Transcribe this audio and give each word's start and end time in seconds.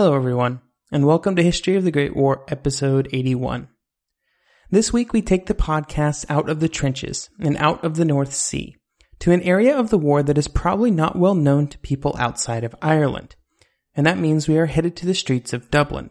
Hello, 0.00 0.16
everyone, 0.16 0.62
and 0.90 1.04
welcome 1.04 1.36
to 1.36 1.42
History 1.42 1.76
of 1.76 1.84
the 1.84 1.90
Great 1.90 2.16
War, 2.16 2.42
episode 2.48 3.06
81. 3.12 3.68
This 4.70 4.94
week, 4.94 5.12
we 5.12 5.20
take 5.20 5.44
the 5.44 5.54
podcast 5.54 6.24
out 6.30 6.48
of 6.48 6.60
the 6.60 6.70
trenches 6.70 7.28
and 7.38 7.54
out 7.58 7.84
of 7.84 7.96
the 7.96 8.06
North 8.06 8.32
Sea 8.32 8.78
to 9.18 9.30
an 9.30 9.42
area 9.42 9.76
of 9.76 9.90
the 9.90 9.98
war 9.98 10.22
that 10.22 10.38
is 10.38 10.48
probably 10.48 10.90
not 10.90 11.18
well 11.18 11.34
known 11.34 11.66
to 11.66 11.78
people 11.80 12.16
outside 12.18 12.64
of 12.64 12.74
Ireland, 12.80 13.36
and 13.94 14.06
that 14.06 14.16
means 14.16 14.48
we 14.48 14.56
are 14.56 14.64
headed 14.64 14.96
to 14.96 15.06
the 15.06 15.12
streets 15.12 15.52
of 15.52 15.70
Dublin. 15.70 16.08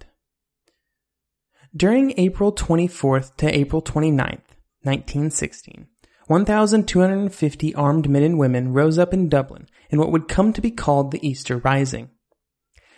During 1.75 2.13
April 2.15 2.53
24th 2.53 3.37
to 3.37 3.57
April 3.57 3.81
29th, 3.81 4.53
1916, 4.83 5.87
1,250 6.27 7.73
armed 7.73 8.07
men 8.07 8.21
and 8.21 8.37
women 8.37 8.71
rose 8.71 8.99
up 8.99 9.15
in 9.15 9.29
Dublin 9.29 9.67
in 9.89 9.97
what 9.97 10.11
would 10.11 10.27
come 10.27 10.53
to 10.53 10.61
be 10.61 10.69
called 10.69 11.09
the 11.09 11.27
Easter 11.27 11.57
Rising. 11.57 12.11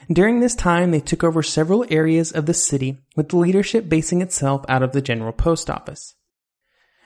During 0.09 0.39
this 0.39 0.55
time, 0.55 0.91
they 0.91 0.99
took 0.99 1.23
over 1.23 1.43
several 1.43 1.85
areas 1.89 2.31
of 2.31 2.45
the 2.45 2.53
city, 2.53 2.99
with 3.15 3.29
the 3.29 3.37
leadership 3.37 3.89
basing 3.89 4.21
itself 4.21 4.65
out 4.67 4.83
of 4.83 4.93
the 4.93 5.01
General 5.01 5.33
Post 5.33 5.69
Office. 5.69 6.15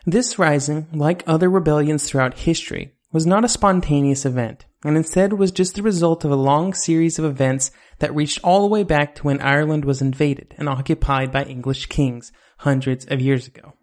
This 0.05 0.37
rising, 0.37 0.87
like 0.93 1.23
other 1.25 1.49
rebellions 1.49 2.07
throughout 2.07 2.39
history, 2.39 2.93
was 3.11 3.25
not 3.25 3.45
a 3.45 3.49
spontaneous 3.49 4.25
event, 4.25 4.65
and 4.83 4.95
instead 4.95 5.33
was 5.33 5.51
just 5.51 5.75
the 5.75 5.81
result 5.81 6.23
of 6.23 6.31
a 6.31 6.35
long 6.35 6.73
series 6.73 7.17
of 7.17 7.25
events 7.25 7.71
that 7.99 8.13
reached 8.13 8.39
all 8.43 8.61
the 8.61 8.67
way 8.67 8.83
back 8.83 9.15
to 9.15 9.23
when 9.23 9.41
Ireland 9.41 9.83
was 9.83 10.01
invaded 10.01 10.53
and 10.57 10.69
occupied 10.69 11.31
by 11.31 11.43
English 11.43 11.87
kings 11.87 12.31
hundreds 12.59 13.05
of 13.05 13.21
years 13.21 13.47
ago. 13.47 13.73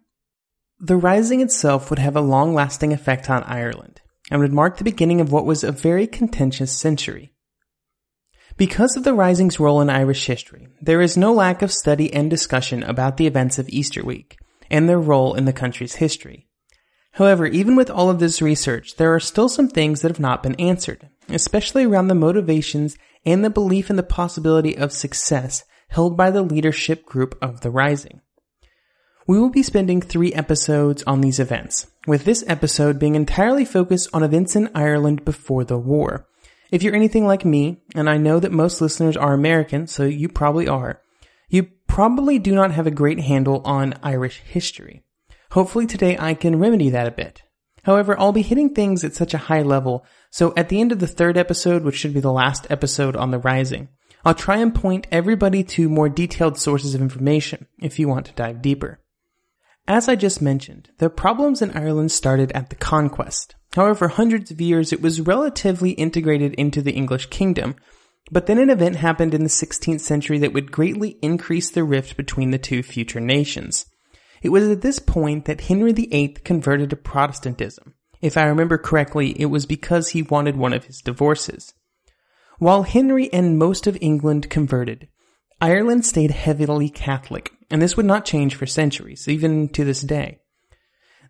The 0.79 0.95
rising 0.95 1.41
itself 1.41 1.89
would 1.89 1.99
have 1.99 2.15
a 2.15 2.21
long 2.21 2.53
lasting 2.53 2.93
effect 2.93 3.29
on 3.29 3.43
Ireland, 3.43 4.01
and 4.31 4.39
would 4.39 4.53
mark 4.53 4.77
the 4.77 4.83
beginning 4.83 5.19
of 5.19 5.31
what 5.31 5.45
was 5.45 5.63
a 5.63 5.71
very 5.71 6.07
contentious 6.07 6.71
century. 6.71 7.32
Because 8.55 8.95
of 8.95 9.03
the 9.03 9.15
Rising's 9.15 9.59
role 9.59 9.81
in 9.81 9.89
Irish 9.89 10.27
history, 10.27 10.67
there 10.79 11.01
is 11.01 11.17
no 11.17 11.33
lack 11.33 11.63
of 11.63 11.71
study 11.71 12.13
and 12.13 12.29
discussion 12.29 12.83
about 12.83 13.17
the 13.17 13.25
events 13.25 13.57
of 13.57 13.67
Easter 13.69 14.03
week 14.03 14.37
and 14.69 14.87
their 14.87 14.99
role 14.99 15.33
in 15.33 15.45
the 15.45 15.53
country's 15.53 15.95
history. 15.95 16.47
However, 17.13 17.47
even 17.47 17.75
with 17.75 17.89
all 17.89 18.11
of 18.11 18.19
this 18.19 18.41
research, 18.41 18.97
there 18.97 19.13
are 19.13 19.19
still 19.19 19.49
some 19.49 19.67
things 19.67 20.01
that 20.01 20.09
have 20.09 20.19
not 20.19 20.43
been 20.43 20.55
answered, 20.55 21.09
especially 21.29 21.83
around 21.83 22.09
the 22.09 22.15
motivations 22.15 22.95
and 23.25 23.43
the 23.43 23.49
belief 23.49 23.89
in 23.89 23.95
the 23.95 24.03
possibility 24.03 24.77
of 24.77 24.91
success 24.91 25.63
held 25.89 26.15
by 26.15 26.29
the 26.29 26.43
leadership 26.43 27.05
group 27.05 27.37
of 27.41 27.61
the 27.61 27.71
Rising. 27.71 28.21
We 29.25 29.39
will 29.39 29.51
be 29.51 29.63
spending 29.63 30.01
three 30.01 30.33
episodes 30.33 31.03
on 31.07 31.21
these 31.21 31.39
events, 31.39 31.87
with 32.05 32.25
this 32.25 32.43
episode 32.47 32.99
being 32.99 33.15
entirely 33.15 33.65
focused 33.65 34.09
on 34.13 34.21
events 34.21 34.55
in 34.55 34.69
Ireland 34.75 35.23
before 35.23 35.63
the 35.63 35.77
war, 35.77 36.27
if 36.73 36.81
you're 36.81 36.95
anything 36.95 37.27
like 37.27 37.45
me, 37.45 37.83
and 37.93 38.09
I 38.09 38.17
know 38.17 38.39
that 38.39 38.51
most 38.51 38.81
listeners 38.81 39.15
are 39.15 39.31
American, 39.31 39.85
so 39.85 40.05
you 40.05 40.27
probably 40.27 40.67
are, 40.67 41.03
you 41.47 41.67
probably 41.85 42.39
do 42.39 42.55
not 42.55 42.71
have 42.71 42.87
a 42.87 42.91
great 42.91 43.19
handle 43.19 43.61
on 43.63 43.93
Irish 44.01 44.39
history. 44.39 45.03
Hopefully 45.51 45.85
today 45.85 46.17
I 46.19 46.33
can 46.33 46.57
remedy 46.57 46.89
that 46.89 47.05
a 47.05 47.11
bit. 47.11 47.43
However, 47.83 48.19
I'll 48.19 48.31
be 48.31 48.41
hitting 48.41 48.73
things 48.73 49.03
at 49.03 49.13
such 49.13 49.35
a 49.35 49.45
high 49.49 49.61
level, 49.61 50.03
so 50.31 50.51
at 50.57 50.69
the 50.69 50.81
end 50.81 50.91
of 50.91 50.97
the 50.97 51.05
third 51.05 51.37
episode, 51.37 51.83
which 51.83 51.95
should 51.95 52.15
be 52.15 52.19
the 52.19 52.31
last 52.31 52.65
episode 52.71 53.15
on 53.15 53.29
the 53.29 53.37
Rising, 53.37 53.89
I'll 54.25 54.33
try 54.33 54.57
and 54.57 54.73
point 54.73 55.05
everybody 55.11 55.63
to 55.75 55.89
more 55.89 56.09
detailed 56.09 56.57
sources 56.57 56.95
of 56.95 57.01
information 57.01 57.67
if 57.83 57.99
you 57.99 58.07
want 58.07 58.25
to 58.25 58.33
dive 58.33 58.63
deeper. 58.63 58.99
As 59.87 60.09
I 60.09 60.15
just 60.15 60.41
mentioned, 60.41 60.89
the 60.97 61.11
problems 61.11 61.61
in 61.61 61.77
Ireland 61.77 62.11
started 62.11 62.51
at 62.53 62.71
the 62.71 62.75
conquest. 62.75 63.53
However, 63.75 64.07
hundreds 64.07 64.51
of 64.51 64.61
years 64.61 64.93
it 64.93 65.01
was 65.01 65.21
relatively 65.21 65.91
integrated 65.91 66.53
into 66.55 66.81
the 66.81 66.93
English 66.93 67.27
kingdom, 67.27 67.75
but 68.31 68.45
then 68.45 68.59
an 68.59 68.69
event 68.69 68.97
happened 68.97 69.33
in 69.33 69.43
the 69.43 69.49
16th 69.49 69.99
century 69.99 70.37
that 70.39 70.53
would 70.53 70.71
greatly 70.71 71.17
increase 71.21 71.69
the 71.69 71.83
rift 71.83 72.15
between 72.15 72.51
the 72.51 72.59
two 72.59 72.83
future 72.83 73.19
nations. 73.19 73.85
It 74.41 74.49
was 74.49 74.67
at 74.67 74.81
this 74.81 74.99
point 74.99 75.45
that 75.45 75.61
Henry 75.61 75.91
VIII 75.91 76.37
converted 76.43 76.89
to 76.91 76.95
Protestantism. 76.95 77.95
If 78.21 78.37
I 78.37 78.43
remember 78.43 78.77
correctly, 78.77 79.31
it 79.39 79.47
was 79.47 79.65
because 79.65 80.09
he 80.09 80.21
wanted 80.21 80.55
one 80.55 80.73
of 80.73 80.85
his 80.85 81.01
divorces. 81.01 81.73
While 82.59 82.83
Henry 82.83 83.31
and 83.33 83.57
most 83.57 83.87
of 83.87 83.97
England 83.99 84.49
converted, 84.49 85.07
Ireland 85.59 86.05
stayed 86.05 86.31
heavily 86.31 86.89
Catholic, 86.89 87.51
and 87.71 87.81
this 87.81 87.97
would 87.97 88.05
not 88.05 88.25
change 88.25 88.55
for 88.55 88.65
centuries, 88.65 89.27
even 89.27 89.69
to 89.69 89.83
this 89.83 90.01
day. 90.01 90.39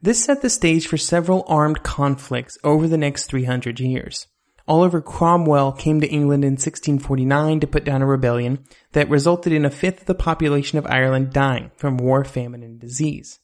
This 0.04 0.26
set 0.26 0.42
the 0.42 0.50
stage 0.50 0.86
for 0.88 0.98
several 0.98 1.46
armed 1.48 1.82
conflicts 1.82 2.58
over 2.62 2.90
the 2.90 2.98
next 2.98 3.28
300 3.28 3.80
years. 3.80 4.28
Oliver 4.68 5.02
Cromwell 5.02 5.72
came 5.72 6.02
to 6.02 6.10
England 6.10 6.44
in 6.44 6.56
1649 6.56 7.62
to 7.62 7.68
put 7.68 7.86
down 7.86 8.02
a 8.02 8.06
rebellion 8.06 8.66
that 8.92 9.10
resulted 9.10 9.54
in 9.54 9.64
a 9.64 9.70
fifth 9.70 10.02
of 10.02 10.08
the 10.08 10.14
population 10.14 10.78
of 10.78 10.86
Ireland 10.88 11.32
dying 11.32 11.72
from 11.78 11.96
war, 11.96 12.26
famine, 12.26 12.64
and 12.64 12.82
disease. 12.82 13.40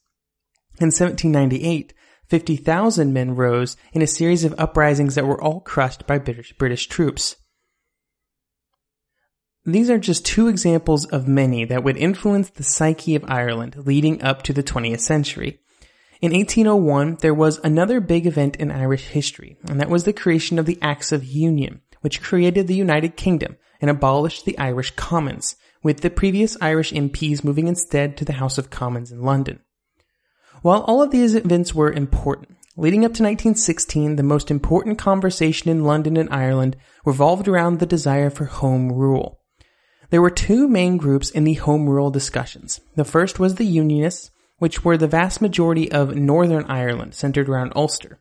In 0.81 0.88
1798, 0.88 1.94
50,000 2.28 3.14
men 3.14 3.36
rose 3.36 3.78
in 3.94 4.02
a 4.02 4.08
series 4.08 4.44
of 4.44 4.53
uprisings 4.58 5.16
that 5.16 5.26
were 5.26 5.41
all 5.41 5.62
crushed 5.62 6.06
by 6.06 6.18
British, 6.18 6.52
British 6.58 6.88
troops. 6.88 7.38
These 9.66 9.90
are 9.90 9.97
just 9.97 10.26
two 10.26 10.50
examples 10.50 11.06
of 11.06 11.26
many 11.26 11.64
that 11.64 11.86
would 11.86 11.96
influence 11.96 12.50
the 12.50 12.64
psyche 12.64 13.16
of 13.16 13.24
Ireland 13.30 13.78
leading 13.86 14.22
up 14.22 14.41
to 14.44 14.52
the 14.52 14.64
20th 14.64 15.00
century. 15.00 15.62
In 16.22 16.34
1801, 16.34 17.19
there 17.22 17.34
was 17.34 17.62
another 17.63 18.02
big 18.02 18.28
event 18.28 18.57
in 18.57 18.72
Irish 18.72 19.06
history, 19.07 19.57
and 19.69 19.80
that 19.80 19.90
was 19.90 20.03
the 20.03 20.12
creation 20.12 20.59
of 20.59 20.66
the 20.66 20.78
Acts 20.81 21.13
of 21.13 21.24
Union, 21.24 21.80
which 22.02 22.22
created 22.22 22.68
the 22.68 22.75
United 22.75 23.16
Kingdom 23.16 23.56
and 23.80 23.90
abolished 23.90 24.44
the 24.44 24.58
Irish 24.58 24.91
Commons, 24.97 25.56
with 25.81 26.02
the 26.02 26.09
previous 26.09 26.58
Irish 26.59 26.91
MPs 26.91 27.46
moving 27.46 27.69
instead 27.69 28.18
to 28.18 28.25
the 28.25 28.34
House 28.34 28.58
of 28.58 28.69
Commons 28.69 29.13
in 29.13 29.22
London. 29.22 29.62
While 30.62 30.81
all 30.81 31.02
of 31.02 31.12
these 31.12 31.35
events 31.35 31.74
were 31.74 31.90
important, 31.90 32.58
leading 32.75 33.06
up 33.06 33.13
to 33.13 33.24
1916, 33.24 34.18
the 34.18 34.24
most 34.24 34.52
important 34.52 34.97
conversation 34.97 35.72
in 35.72 35.85
London 35.85 36.18
and 36.18 36.28
Ireland 36.29 36.75
revolved 37.06 37.47
around 37.47 37.79
the 37.79 37.85
desire 37.85 38.29
for 38.29 38.44
home 38.44 38.91
rule. 38.91 39.40
There 40.09 40.22
were 40.22 40.29
two 40.29 40.68
main 40.68 40.97
groups 40.97 41.29
in 41.29 41.46
the 41.46 41.53
Home 41.53 41.88
Rule 41.88 42.12
discussions. 42.12 42.81
The 42.96 43.06
first 43.06 43.40
was 43.40 43.56
the 43.56 43.66
Unionists, 43.66 44.31
which 44.59 44.86
were 44.86 44.97
the 44.97 45.08
vast 45.08 45.42
majority 45.42 45.92
of 45.92 46.16
Northern 46.16 46.66
Ireland, 46.66 47.16
centered 47.16 47.50
around 47.50 47.74
Ulster. 47.75 48.20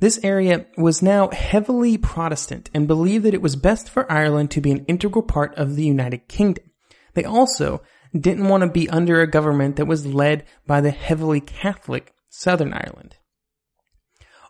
This 0.00 0.18
area 0.22 0.66
was 0.76 1.02
now 1.02 1.30
heavily 1.30 1.96
Protestant 1.96 2.70
and 2.74 2.88
believed 2.88 3.24
that 3.24 3.34
it 3.34 3.42
was 3.42 3.56
best 3.56 3.88
for 3.88 4.10
Ireland 4.10 4.50
to 4.52 4.60
be 4.60 4.70
an 4.70 4.84
integral 4.86 5.22
part 5.22 5.54
of 5.56 5.76
the 5.76 5.84
United 5.84 6.28
Kingdom. 6.28 6.64
They 7.14 7.24
also 7.24 7.82
didn't 8.18 8.48
want 8.48 8.62
to 8.62 8.70
be 8.70 8.88
under 8.90 9.20
a 9.20 9.30
government 9.30 9.76
that 9.76 9.86
was 9.86 10.06
led 10.06 10.44
by 10.66 10.80
the 10.80 10.90
heavily 10.90 11.40
Catholic 11.40 12.12
Southern 12.28 12.72
Ireland. 12.72 13.16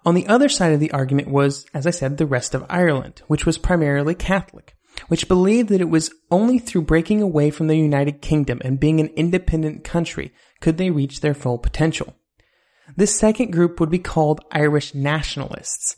On 0.05 0.15
the 0.15 0.27
other 0.27 0.49
side 0.49 0.73
of 0.73 0.81
the 0.81 0.93
argument 0.93 1.29
was, 1.29 1.67
as 1.75 1.87
I 1.87 1.91
said, 1.91 2.17
the 2.17 2.27
rest 2.27 2.55
of 2.55 2.65
Ireland, 2.69 3.23
which 3.27 3.47
was 3.47 3.59
primarily 3.59 4.15
Catholic 4.15 4.77
which 5.09 5.29
believed 5.29 5.69
that 5.69 5.81
it 5.81 5.89
was 5.89 6.11
only 6.31 6.59
through 6.59 6.83
breaking 6.83 7.23
away 7.23 7.51
from 7.51 7.67
the 7.67 7.77
United 7.77 8.21
Kingdom 8.21 8.61
and 8.65 8.81
being 8.81 9.01
an 9.01 9.09
independent 9.09 9.85
country 9.85 10.33
could 10.61 10.79
they 10.79 10.91
reach 10.91 11.21
their 11.21 11.35
full 11.35 11.59
potential. 11.59 12.15
This 12.97 13.19
second 13.19 13.53
group 13.53 13.81
would 13.81 13.91
be 13.91 13.99
called 13.99 14.45
Irish 14.53 14.95
nationalists. 14.95 15.97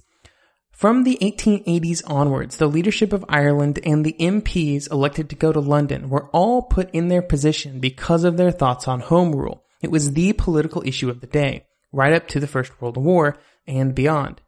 From 0.70 1.02
the 1.02 1.18
1880s 1.20 2.02
onwards, 2.06 2.56
the 2.56 2.68
leadership 2.68 3.12
of 3.12 3.24
Ireland 3.28 3.80
and 3.84 4.06
the 4.06 4.14
MPs 4.20 4.90
elected 4.90 5.28
to 5.30 5.36
go 5.36 5.52
to 5.52 5.58
London 5.58 6.08
were 6.08 6.28
all 6.30 6.62
put 6.62 6.88
in 6.92 7.08
their 7.08 7.20
position 7.20 7.80
because 7.80 8.22
of 8.22 8.36
their 8.36 8.52
thoughts 8.52 8.86
on 8.86 9.00
home 9.00 9.34
rule. 9.34 9.64
It 9.82 9.90
was 9.90 10.12
the 10.12 10.32
political 10.34 10.82
issue 10.86 11.10
of 11.10 11.20
the 11.20 11.26
day, 11.26 11.66
right 11.92 12.12
up 12.12 12.28
to 12.28 12.40
the 12.40 12.46
First 12.46 12.80
World 12.80 12.96
War 12.96 13.36
and 13.66 13.94
beyond. 13.94 14.40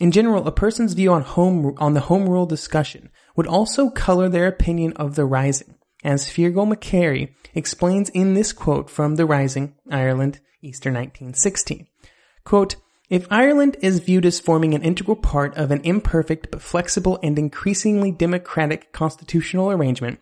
In 0.00 0.10
general, 0.10 0.46
a 0.46 0.52
person's 0.52 0.94
view 0.94 1.12
on 1.12 1.22
home 1.22 1.74
on 1.78 1.94
the 1.94 2.00
home 2.00 2.28
rule 2.28 2.46
discussion 2.46 3.10
would 3.36 3.46
also 3.46 3.90
color 3.90 4.28
their 4.28 4.46
opinion 4.46 4.92
of 4.94 5.14
the 5.14 5.24
Rising, 5.24 5.76
as 6.04 6.26
Fearghal 6.26 6.72
McGarry 6.72 7.34
explains 7.54 8.10
in 8.10 8.34
this 8.34 8.52
quote 8.52 8.90
from 8.90 9.16
The 9.16 9.26
Rising, 9.26 9.74
Ireland, 9.90 10.40
Easter 10.62 10.90
1916. 10.90 11.86
Quote, 12.44 12.76
if 13.10 13.26
Ireland 13.30 13.76
is 13.82 14.00
viewed 14.00 14.24
as 14.24 14.40
forming 14.40 14.74
an 14.74 14.82
integral 14.82 15.16
part 15.16 15.56
of 15.56 15.70
an 15.70 15.80
imperfect 15.82 16.50
but 16.50 16.62
flexible 16.62 17.18
and 17.22 17.38
increasingly 17.38 18.10
democratic 18.10 18.92
constitutional 18.92 19.70
arrangement, 19.70 20.20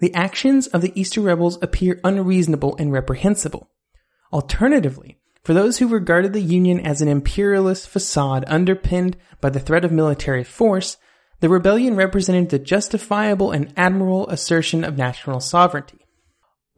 the 0.00 0.12
actions 0.14 0.66
of 0.66 0.82
the 0.82 0.92
Easter 1.00 1.20
rebels 1.20 1.58
appear 1.62 2.00
unreasonable 2.04 2.76
and 2.78 2.92
reprehensible. 2.92 3.70
Alternatively, 4.32 5.18
for 5.42 5.54
those 5.54 5.78
who 5.78 5.86
regarded 5.86 6.32
the 6.32 6.40
Union 6.40 6.80
as 6.80 7.00
an 7.00 7.08
imperialist 7.08 7.88
facade 7.88 8.44
underpinned 8.48 9.16
by 9.40 9.48
the 9.48 9.60
threat 9.60 9.84
of 9.84 9.92
military 9.92 10.42
force, 10.42 10.96
the 11.40 11.48
rebellion 11.48 11.96
represented 11.96 12.50
the 12.50 12.58
justifiable 12.58 13.50
and 13.50 13.72
admirable 13.76 14.28
assertion 14.28 14.84
of 14.84 14.96
national 14.96 15.40
sovereignty. 15.40 15.98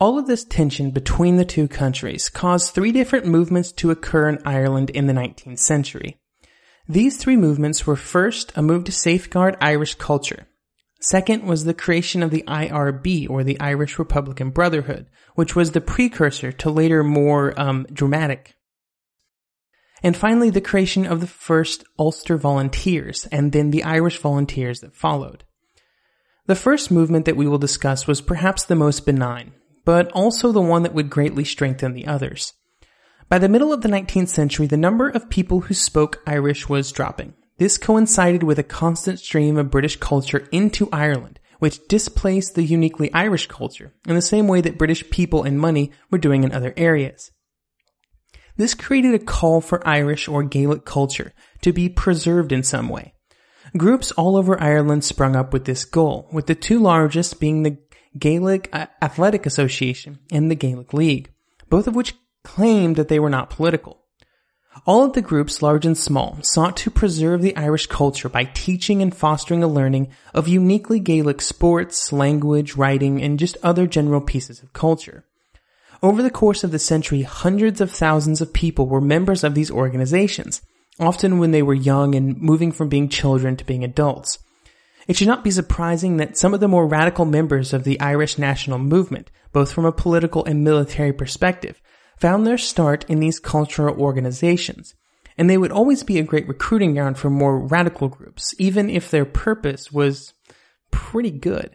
All 0.01 0.19
of 0.19 0.27
this 0.27 0.45
tension 0.45 0.91
between 0.91 1.37
the 1.37 1.45
two 1.45 1.69
countries 1.69 2.29
caused 2.29 2.73
three 2.73 2.93
different 2.93 3.27
movements 3.27 3.73
to 3.73 3.91
occur 3.91 4.29
in 4.29 4.39
Ireland 4.45 4.91
in 4.91 5.07
the 5.07 5.13
19th 5.13 5.59
century. 5.59 6.19
These 6.89 7.17
three 7.17 7.37
movements 7.37 7.87
were 7.87 7.97
first 7.97 8.53
a 8.57 8.63
move 8.63 8.85
to 8.85 8.93
safeguard 8.93 9.57
Irish 9.61 9.95
culture, 9.97 10.47
Second 11.01 11.45
was 11.45 11.65
the 11.65 11.75
creation 11.75 12.25
of 12.25 12.31
the 12.31 12.43
IRB, 12.49 13.31
or 13.31 13.45
the 13.45 13.61
Irish 13.61 13.99
Republican 13.99 14.51
Brotherhood, 14.51 15.07
which 15.37 15.55
was 15.55 15.71
the 15.71 15.81
precursor 15.81 16.51
to 16.53 16.71
later 16.71 17.05
more 17.05 17.59
um, 17.59 17.87
dramatic. 17.93 18.57
And 20.03 20.17
finally, 20.17 20.50
the 20.50 20.61
creation 20.61 21.06
of 21.06 21.21
the 21.21 21.27
first 21.27 21.85
Ulster 21.99 22.37
Volunteers, 22.37 23.27
and 23.33 23.53
then 23.53 23.71
the 23.71 23.85
Irish 23.85 24.19
Volunteers 24.19 24.81
that 24.81 24.95
followed. 24.95 25.45
The 26.47 26.55
first 26.55 26.91
movement 26.91 27.27
that 27.27 27.37
we 27.37 27.47
will 27.47 27.59
discuss 27.59 28.06
was 28.06 28.21
perhaps 28.21 28.65
the 28.65 28.75
most 28.75 29.05
benign, 29.05 29.53
but 29.85 30.11
also 30.12 30.53
the 30.53 30.61
one 30.61 30.83
that 30.83 30.95
would 30.95 31.11
greatly 31.11 31.45
strengthen 31.45 31.93
the 31.93 32.06
others. 32.06 32.55
By 33.29 33.39
the 33.39 33.49
middle 33.49 33.73
of 33.73 33.83
the 33.83 33.89
19th 33.89 34.29
century, 34.29 34.67
the 34.67 34.77
number 34.77 35.09
of 35.09 35.29
people 35.29 35.61
who 35.61 35.75
spoke 35.75 36.23
Irish 36.27 36.69
was 36.69 36.93
dropping. 36.93 37.35
This 37.59 37.77
coincided 37.77 38.43
with 38.43 38.59
a 38.59 38.62
constant 38.62 39.19
stream 39.19 39.59
of 39.59 39.71
British 39.71 39.97
culture 39.97 40.49
into 40.53 40.89
Ireland, 40.93 41.39
which 41.59 41.87
displaced 41.89 42.55
the 42.55 42.62
uniquely 42.62 43.12
Irish 43.12 43.49
culture 43.49 43.93
in 44.06 44.15
the 44.15 44.23
same 44.23 44.49
way 44.49 44.61
that 44.61 44.79
British 44.79 45.11
people 45.11 45.43
and 45.43 45.59
money 45.59 45.91
were 46.11 46.19
doing 46.19 46.45
in 46.45 46.53
other 46.53 46.73
areas. 46.77 47.33
This 48.59 48.75
created 48.75 49.15
a 49.15 49.21
call 49.21 49.61
for 49.61 49.87
Irish 49.87 50.27
or 50.27 50.43
Gaelic 50.43 50.85
culture 50.85 51.33
to 51.63 51.73
be 51.73 51.89
preserved 51.89 52.53
in 52.53 52.65
some 52.65 52.89
way. 52.89 53.15
Groups 53.77 54.11
all 54.13 54.37
over 54.37 54.61
Ireland 54.61 55.05
sprung 55.05 55.37
up 55.37 55.53
with 55.53 55.65
this 55.65 55.85
goal, 55.85 56.29
with 56.33 56.47
the 56.47 56.57
two 56.57 56.81
largest 56.81 57.39
being 57.39 57.63
the 57.63 57.79
Gaelic 58.19 58.69
uh, 58.73 58.87
Athletic 59.01 59.47
Association 59.47 60.19
and 60.33 60.51
the 60.51 60.57
Gaelic 60.57 60.93
League, 60.93 61.33
both 61.71 61.87
of 61.87 61.95
which 61.95 62.17
claimed 62.43 62.97
that 62.97 63.09
they 63.09 63.21
were 63.21 63.31
not 63.31 63.51
political. 63.51 64.03
All 64.87 65.05
of 65.05 65.13
the 65.13 65.23
groups, 65.23 65.63
large 65.63 65.87
and 65.87 65.97
small, 65.97 66.39
sought 66.43 66.77
to 66.79 66.91
preserve 66.91 67.43
the 67.43 67.57
Irish 67.57 67.87
culture 67.87 68.29
by 68.29 68.45
teaching 68.45 69.03
and 69.03 69.15
fostering 69.15 69.63
a 69.63 69.69
learning 69.69 70.09
of 70.35 70.49
uniquely 70.49 70.99
Gaelic 70.99 71.41
sports, 71.43 72.13
language, 72.13 72.75
writing, 72.75 73.23
and 73.23 73.39
just 73.39 73.57
other 73.63 73.87
general 73.87 74.21
pieces 74.21 74.63
of 74.63 74.73
culture. 74.73 75.25
Over 76.03 76.23
the 76.23 76.31
course 76.31 76.62
of 76.62 76.71
the 76.71 76.79
century, 76.79 77.23
hundreds 77.23 77.81
of 77.81 77.91
thousands 77.91 78.41
of 78.41 78.53
people 78.53 78.87
were 78.87 79.00
members 79.00 79.43
of 79.43 79.55
these 79.55 79.71
organizations, 79.71 80.62
often 81.00 81.39
when 81.39 81.50
they 81.50 81.62
were 81.62 81.75
young 81.75 82.15
and 82.15 82.41
moving 82.41 82.71
from 82.71 82.89
being 82.89 83.09
children 83.09 83.56
to 83.56 83.65
being 83.65 83.83
adults. 83.83 84.39
It 85.09 85.17
should 85.17 85.27
not 85.27 85.43
be 85.43 85.50
surprising 85.50 86.19
that 86.19 86.37
some 86.37 86.55
of 86.55 86.61
the 86.61 86.69
more 86.69 86.87
radical 86.87 87.25
members 87.25 87.73
of 87.73 87.83
the 87.83 87.99
Irish 87.99 88.39
national 88.39 88.79
movement, 88.79 89.31
both 89.53 89.73
from 89.73 89.87
a 89.87 89.93
political 89.93 90.45
and 90.45 90.62
military 90.62 91.12
perspective, 91.12 91.81
found 92.17 92.47
their 92.47 92.59
start 92.59 93.05
in 93.09 93.19
these 93.19 93.41
cultural 93.41 94.00
organizations, 94.00 94.95
and 95.37 95.49
they 95.49 95.59
would 95.59 95.73
always 95.73 96.05
be 96.05 96.19
a 96.19 96.25
great 96.25 96.47
recruiting 96.47 96.95
ground 96.95 97.19
for 97.19 97.31
more 97.31 97.59
radical 97.59 98.09
groups, 98.09 98.55
even 98.59 98.91
if 98.91 99.11
their 99.11 99.25
purpose 99.25 99.91
was 99.91 100.35
pretty 100.91 101.31
good. 101.31 101.75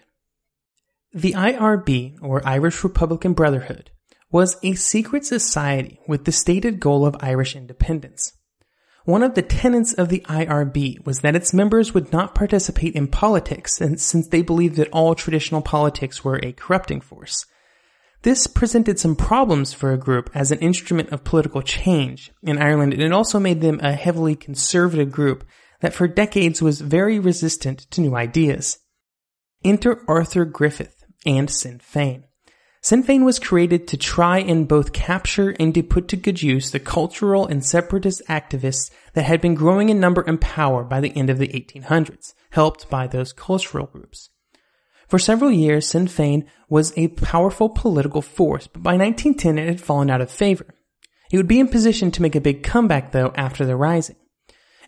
The 1.14 1.34
IRB, 1.34 2.18
or 2.22 2.46
Irish 2.48 2.84
Republican 2.84 3.34
Brotherhood, 3.34 3.92
was 4.34 4.58
a 4.64 4.74
secret 4.74 5.24
society 5.24 6.00
with 6.08 6.26
the 6.26 6.32
stated 6.32 6.80
goal 6.80 7.06
of 7.06 7.16
Irish 7.20 7.56
independence. 7.56 8.34
One 9.06 9.22
of 9.22 9.36
the 9.36 9.44
tenets 9.44 9.94
of 9.94 10.10
the 10.10 10.22
IRB 10.22 11.06
was 11.06 11.20
that 11.20 11.36
its 11.36 11.54
members 11.54 11.94
would 11.94 12.12
not 12.12 12.34
participate 12.34 12.96
in 12.96 13.08
politics 13.10 13.76
since 13.76 14.28
they 14.28 14.42
believed 14.42 14.76
that 14.78 14.90
all 14.92 15.14
traditional 15.14 15.62
politics 15.62 16.24
were 16.24 16.40
a 16.42 16.52
corrupting 16.52 17.02
force. 17.02 17.46
This 18.24 18.48
presented 18.48 18.98
some 18.98 19.16
problems 19.16 19.72
for 19.72 19.92
a 19.92 20.00
group 20.00 20.32
as 20.34 20.52
an 20.52 20.60
instrument 20.60 21.10
of 21.10 21.24
political 21.24 21.62
change 21.62 22.32
in 22.42 22.58
Ireland, 22.58 22.94
and 22.94 23.04
it 23.04 23.12
also 23.12 23.40
made 23.40 23.62
them 23.62 23.80
a 23.84 23.94
heavily 23.94 24.36
conservative 24.36 25.12
group 25.12 25.44
that 25.82 25.94
for 25.94 26.08
decades 26.08 26.60
was 26.60 26.82
very 26.82 27.20
resistant 27.20 27.80
to 27.92 28.02
new 28.02 28.16
ideas. 28.16 28.80
Enter 29.64 30.02
Arthur 30.08 30.46
Griffith 30.46 31.04
and 31.24 31.52
Sinn 31.52 31.80
Féin. 31.80 32.24
Sinn 32.84 33.02
Féin 33.02 33.24
was 33.24 33.40
created 33.40 33.88
to 33.88 33.96
try 33.96 34.40
and 34.40 34.68
both 34.68 34.92
capture 34.92 35.56
and 35.58 35.74
to 35.74 35.82
put 35.82 36.10
to 36.10 36.18
good 36.18 36.42
use 36.42 36.72
the 36.72 36.82
cultural 36.82 37.48
and 37.48 37.66
separatist 37.66 38.22
activists 38.28 38.92
that 39.14 39.24
had 39.24 39.40
been 39.40 39.56
growing 39.56 39.88
in 39.88 40.02
number 40.02 40.22
and 40.28 40.42
power 40.42 40.84
by 40.84 41.00
the 41.00 41.16
end 41.16 41.30
of 41.30 41.38
the 41.38 41.48
1800s, 41.48 42.34
helped 42.50 42.90
by 42.90 43.08
those 43.08 43.32
cultural 43.32 43.86
groups. 43.86 44.32
For 45.08 45.18
several 45.18 45.50
years, 45.50 45.88
Sinn 45.88 46.08
Féin 46.08 46.46
was 46.68 46.92
a 46.98 47.08
powerful 47.08 47.70
political 47.70 48.22
force, 48.22 48.68
but 48.68 48.84
by 48.84 48.98
1910 48.98 49.58
it 49.58 49.70
had 49.70 49.80
fallen 49.80 50.10
out 50.10 50.20
of 50.20 50.30
favor. 50.30 50.76
It 51.32 51.38
would 51.38 51.48
be 51.48 51.62
in 51.62 51.70
position 51.70 52.12
to 52.12 52.22
make 52.22 52.36
a 52.36 52.42
big 52.42 52.64
comeback 52.64 53.14
though 53.14 53.32
after 53.38 53.66
the 53.66 53.78
Rising. 53.78 54.18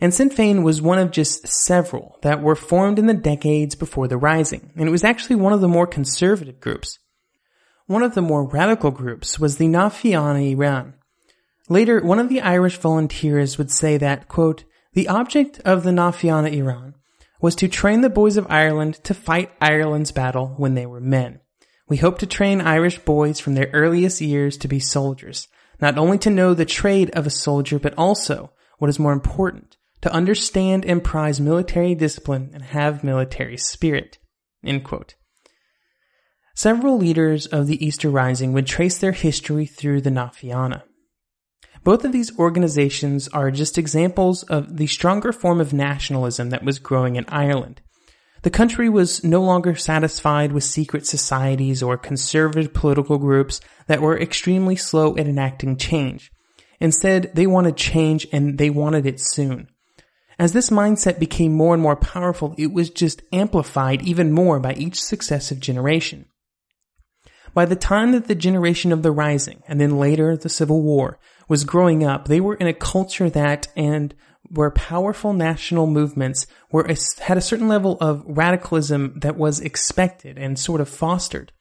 And 0.02 0.14
Sinn 0.14 0.32
Féin 0.32 0.64
was 0.64 0.82
one 0.82 1.00
of 1.00 1.12
just 1.12 1.48
several 1.48 2.20
that 2.24 2.42
were 2.42 2.58
formed 2.58 3.00
in 3.00 3.08
the 3.08 3.14
decades 3.14 3.74
before 3.74 4.10
the 4.10 4.18
Rising, 4.18 4.74
and 4.76 4.86
it 4.86 4.92
was 4.92 5.06
actually 5.06 5.38
one 5.38 5.54
of 5.54 5.62
the 5.62 5.70
more 5.70 5.88
conservative 5.88 6.60
groups. 6.60 7.00
One 7.88 8.02
of 8.02 8.16
the 8.16 8.22
more 8.22 8.44
radical 8.44 8.90
groups 8.90 9.40
was 9.40 9.58
the 9.58 9.68
Na 9.68 9.90
Fianna 9.90 10.40
Éireann. 10.40 10.94
Later, 11.70 12.02
one 12.02 12.18
of 12.18 12.30
the 12.30 12.42
Irish 12.42 12.78
volunteers 12.78 13.60
would 13.60 13.70
say 13.70 13.98
that, 13.98 14.28
quote, 14.28 14.64
the 14.94 15.08
object 15.08 15.60
of 15.60 15.84
the 15.84 15.92
Na 15.92 16.10
Fianna 16.10 16.50
Éireann 16.50 16.96
was 17.42 17.54
to 17.56 17.68
train 17.68 18.02
the 18.02 18.10
boys 18.10 18.38
of 18.38 18.48
Ireland 18.50 18.96
to 19.04 19.14
fight 19.14 19.52
Ireland's 19.62 20.12
battle 20.12 20.56
when 20.58 20.74
they 20.74 20.88
were 20.88 21.00
men. 21.00 21.42
We 21.88 21.98
hope 21.98 22.18
to 22.20 22.26
train 22.26 22.60
Irish 22.60 22.98
boys 22.98 23.40
from 23.40 23.54
their 23.54 23.70
earliest 23.72 24.20
years 24.20 24.58
to 24.58 24.68
be 24.68 24.80
soldiers, 24.80 25.48
not 25.80 25.96
only 25.96 26.18
to 26.20 26.32
know 26.32 26.56
the 26.56 26.66
trade 26.66 27.12
of 27.12 27.28
a 27.28 27.30
soldier, 27.30 27.78
but 27.78 27.94
also, 28.00 28.52
what 28.80 28.90
is 28.90 28.98
more 28.98 29.14
important, 29.14 29.78
to 30.02 30.12
understand 30.12 30.86
and 30.86 31.04
prize 31.04 31.40
military 31.40 31.94
discipline 31.94 32.50
and 32.52 32.64
have 32.64 33.04
military 33.04 33.58
spirit. 33.58 34.18
Several 36.58 36.98
leaders 36.98 37.48
of 37.48 37.68
the 37.68 37.86
Easter 37.86 38.10
Rising 38.10 38.54
would 38.54 38.66
trace 38.66 38.98
their 38.98 39.12
history 39.12 39.66
through 39.66 40.00
the 40.00 40.10
Na 40.10 40.30
Fianna. 40.30 40.86
Both 41.84 42.06
of 42.06 42.14
these 42.14 42.40
organizations 42.40 43.28
are 43.28 43.52
just 43.52 43.78
examples 43.78 44.44
of 44.44 44.78
the 44.78 44.88
stronger 44.88 45.34
form 45.34 45.60
of 45.60 45.74
nationalism 45.74 46.52
that 46.52 46.64
was 46.64 46.80
growing 46.80 47.18
in 47.18 47.26
Ireland. 47.28 47.82
The 48.44 48.50
country 48.50 48.88
was 48.88 49.22
no 49.22 49.42
longer 49.42 49.76
satisfied 49.76 50.54
with 50.54 50.64
secret 50.64 51.06
societies 51.06 51.84
or 51.84 51.98
conservative 51.98 52.74
political 52.74 53.18
groups 53.18 53.60
that 53.88 54.02
were 54.02 54.18
extremely 54.18 54.78
slow 54.78 55.18
at 55.18 55.28
enacting 55.28 55.76
change. 55.76 56.32
Instead, 56.80 57.36
they 57.36 57.48
wanted 57.48 57.76
change 57.76 58.28
and 58.32 58.58
they 58.58 58.70
wanted 58.70 59.06
it 59.06 59.20
soon. 59.20 59.68
As 60.40 60.54
this 60.54 60.70
mindset 60.70 61.20
became 61.20 61.52
more 61.52 61.74
and 61.74 61.84
more 61.84 61.98
powerful, 61.98 62.56
it 62.58 62.72
was 62.72 62.90
just 62.90 63.24
amplified 63.34 64.04
even 64.04 64.32
more 64.32 64.62
by 64.62 64.74
each 64.76 65.02
successive 65.02 65.60
generation. 65.60 66.28
By 67.56 67.64
the 67.64 67.78
time 67.78 68.12
that 68.12 68.28
the 68.28 68.36
generation 68.36 68.92
of 68.92 69.02
the 69.02 69.14
Rising, 69.14 69.64
and 69.66 69.80
then 69.80 69.98
later 69.98 70.36
the 70.36 70.50
Civil 70.50 70.84
War, 70.84 71.18
was 71.48 71.64
growing 71.64 72.04
up, 72.04 72.28
they 72.28 72.42
were 72.42 72.56
in 72.56 72.68
a 72.68 72.74
culture 72.74 73.30
that 73.30 73.70
and 73.78 74.14
where 74.50 74.70
powerful 74.72 75.32
national 75.32 75.88
movements 75.88 76.48
were 76.70 76.86
had 77.20 77.38
a 77.38 77.42
certain 77.42 77.70
level 77.70 77.98
of 78.02 78.26
radicalism 78.28 79.20
that 79.22 79.38
was 79.38 79.62
expected 79.62 80.38
and 80.38 80.60
sort 80.60 80.82
of 80.82 80.90
fostered. 80.90 81.54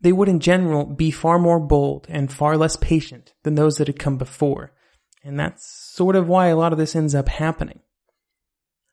They 0.00 0.10
would 0.10 0.28
in 0.28 0.40
general 0.40 0.86
be 0.86 1.10
far 1.10 1.38
more 1.38 1.60
bold 1.60 2.06
and 2.08 2.32
far 2.32 2.56
less 2.56 2.76
patient 2.76 3.34
than 3.42 3.56
those 3.56 3.76
that 3.76 3.88
had 3.88 3.98
come 3.98 4.16
before. 4.16 4.72
And 5.22 5.38
that's 5.38 5.92
sort 5.94 6.16
of 6.16 6.28
why 6.28 6.46
a 6.46 6.56
lot 6.56 6.72
of 6.72 6.78
this 6.78 6.96
ends 6.96 7.14
up 7.14 7.28
happening. 7.28 7.80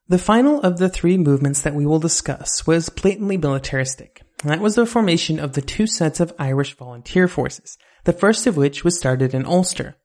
The 0.09 0.17
final 0.17 0.59
of 0.61 0.77
the 0.77 0.89
three 0.89 1.17
movements 1.17 1.61
that 1.61 1.73
we 1.73 1.85
will 1.85 1.99
discuss 1.99 2.67
was 2.67 2.89
blatantly 2.89 3.37
militaristic. 3.37 4.23
And 4.43 4.51
that 4.51 4.59
was 4.59 4.75
the 4.75 4.85
formation 4.85 5.39
of 5.39 5.53
the 5.53 5.61
two 5.61 5.87
sets 5.87 6.19
of 6.19 6.33
Irish 6.37 6.75
volunteer 6.75 7.29
forces, 7.29 7.77
the 8.03 8.11
first 8.11 8.45
of 8.45 8.57
which 8.57 8.83
was 8.83 8.97
started 8.97 9.33
in 9.33 9.45
Ulster. 9.45 9.95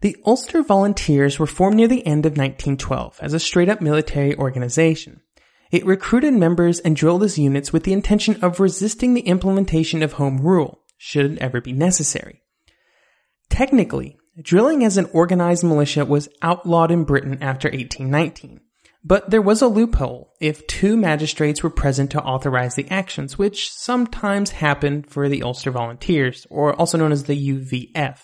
The 0.00 0.16
Ulster 0.26 0.62
Volunteers 0.62 1.38
were 1.38 1.46
formed 1.46 1.76
near 1.76 1.86
the 1.86 2.04
end 2.04 2.26
of 2.26 2.32
1912 2.32 3.18
as 3.22 3.34
a 3.34 3.40
straight 3.40 3.68
up 3.68 3.80
military 3.80 4.36
organization. 4.36 5.20
It 5.70 5.86
recruited 5.86 6.34
members 6.34 6.80
and 6.80 6.96
drilled 6.96 7.22
as 7.22 7.38
units 7.38 7.72
with 7.72 7.84
the 7.84 7.92
intention 7.92 8.42
of 8.42 8.58
resisting 8.58 9.14
the 9.14 9.22
implementation 9.22 10.02
of 10.02 10.14
home 10.14 10.38
rule, 10.38 10.80
should 10.96 11.32
it 11.32 11.38
ever 11.38 11.60
be 11.60 11.72
necessary. 11.72 12.42
Technically, 13.48 14.18
drilling 14.40 14.84
as 14.84 14.96
an 14.96 15.08
organized 15.12 15.62
militia 15.62 16.04
was 16.04 16.28
outlawed 16.42 16.90
in 16.90 17.04
Britain 17.04 17.38
after 17.40 17.68
1819. 17.68 18.60
But 19.04 19.30
there 19.30 19.42
was 19.42 19.62
a 19.62 19.68
loophole 19.68 20.34
if 20.40 20.66
two 20.66 20.96
magistrates 20.96 21.62
were 21.62 21.70
present 21.70 22.10
to 22.10 22.22
authorize 22.22 22.74
the 22.74 22.90
actions, 22.90 23.38
which 23.38 23.70
sometimes 23.70 24.50
happened 24.50 25.08
for 25.08 25.28
the 25.28 25.42
Ulster 25.42 25.70
Volunteers, 25.70 26.46
or 26.50 26.74
also 26.74 26.98
known 26.98 27.12
as 27.12 27.24
the 27.24 27.48
UVF. 27.52 28.18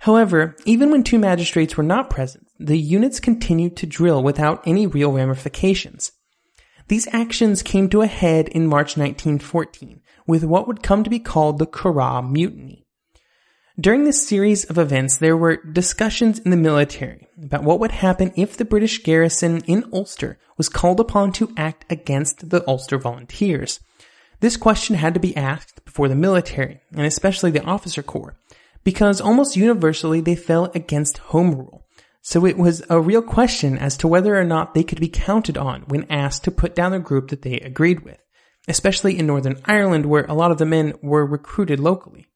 However, 0.00 0.56
even 0.64 0.90
when 0.90 1.04
two 1.04 1.18
magistrates 1.18 1.76
were 1.76 1.84
not 1.84 2.10
present, 2.10 2.48
the 2.58 2.78
units 2.78 3.20
continued 3.20 3.76
to 3.76 3.86
drill 3.86 4.20
without 4.20 4.60
any 4.66 4.84
real 4.84 5.12
ramifications. 5.12 6.10
These 6.88 7.06
actions 7.12 7.62
came 7.62 7.88
to 7.90 8.02
a 8.02 8.08
head 8.08 8.48
in 8.48 8.66
March 8.66 8.96
1914 8.96 10.00
with 10.26 10.42
what 10.42 10.66
would 10.66 10.82
come 10.82 11.04
to 11.04 11.10
be 11.10 11.20
called 11.20 11.58
the 11.58 11.66
Curragh 11.66 12.28
Mutiny. 12.28 12.81
During 13.80 14.04
this 14.04 14.28
series 14.28 14.64
of 14.66 14.76
events, 14.76 15.16
there 15.16 15.36
were 15.36 15.56
discussions 15.56 16.38
in 16.38 16.50
the 16.50 16.58
military 16.58 17.26
about 17.42 17.64
what 17.64 17.80
would 17.80 17.90
happen 17.90 18.30
if 18.36 18.54
the 18.54 18.66
British 18.66 19.02
garrison 19.02 19.62
in 19.64 19.88
Ulster 19.94 20.38
was 20.58 20.68
called 20.68 21.00
upon 21.00 21.32
to 21.32 21.54
act 21.56 21.90
against 21.90 22.50
the 22.50 22.62
Ulster 22.68 22.98
Volunteers. 22.98 23.80
This 24.40 24.58
question 24.58 24.96
had 24.96 25.14
to 25.14 25.20
be 25.20 25.34
asked 25.34 25.86
before 25.86 26.08
the 26.08 26.14
military, 26.14 26.82
and 26.92 27.06
especially 27.06 27.50
the 27.50 27.64
officer 27.64 28.02
corps, 28.02 28.36
because 28.84 29.22
almost 29.22 29.56
universally 29.56 30.20
they 30.20 30.36
fell 30.36 30.70
against 30.74 31.18
home 31.18 31.54
rule. 31.54 31.86
So 32.20 32.44
it 32.44 32.58
was 32.58 32.82
a 32.90 33.00
real 33.00 33.22
question 33.22 33.78
as 33.78 33.96
to 33.98 34.08
whether 34.08 34.38
or 34.38 34.44
not 34.44 34.74
they 34.74 34.84
could 34.84 35.00
be 35.00 35.08
counted 35.08 35.56
on 35.56 35.84
when 35.88 36.10
asked 36.10 36.44
to 36.44 36.50
put 36.50 36.74
down 36.74 36.92
the 36.92 36.98
group 36.98 37.28
that 37.28 37.40
they 37.40 37.54
agreed 37.54 38.00
with, 38.00 38.18
especially 38.68 39.18
in 39.18 39.26
Northern 39.26 39.62
Ireland 39.64 40.04
where 40.04 40.26
a 40.26 40.34
lot 40.34 40.50
of 40.50 40.58
the 40.58 40.66
men 40.66 40.92
were 41.00 41.24
recruited 41.24 41.80
locally. 41.80 42.26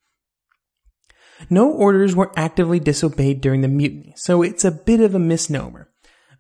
No 1.51 1.71
orders 1.71 2.15
were 2.15 2.33
actively 2.37 2.81
disobeyed 2.81 3.41
during 3.41 3.61
the 3.61 3.69
mutiny, 3.69 4.15
so 4.17 4.43
it's 4.43 4.65
a 4.65 4.71
bit 4.71 5.01
of 5.01 5.15
a 5.15 5.19
misnomer. 5.19 5.91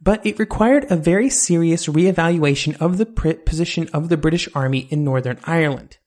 But 0.00 0.24
it 0.24 0.38
required 0.38 0.86
a 0.90 0.96
very 0.96 1.30
serious 1.30 1.86
reevaluation 1.86 2.76
of 2.80 2.98
the 2.98 3.06
position 3.06 3.88
of 3.92 4.08
the 4.08 4.16
British 4.16 4.48
Army 4.54 4.88
in 4.90 5.04
Northern 5.04 5.38
Ireland. 5.44 5.98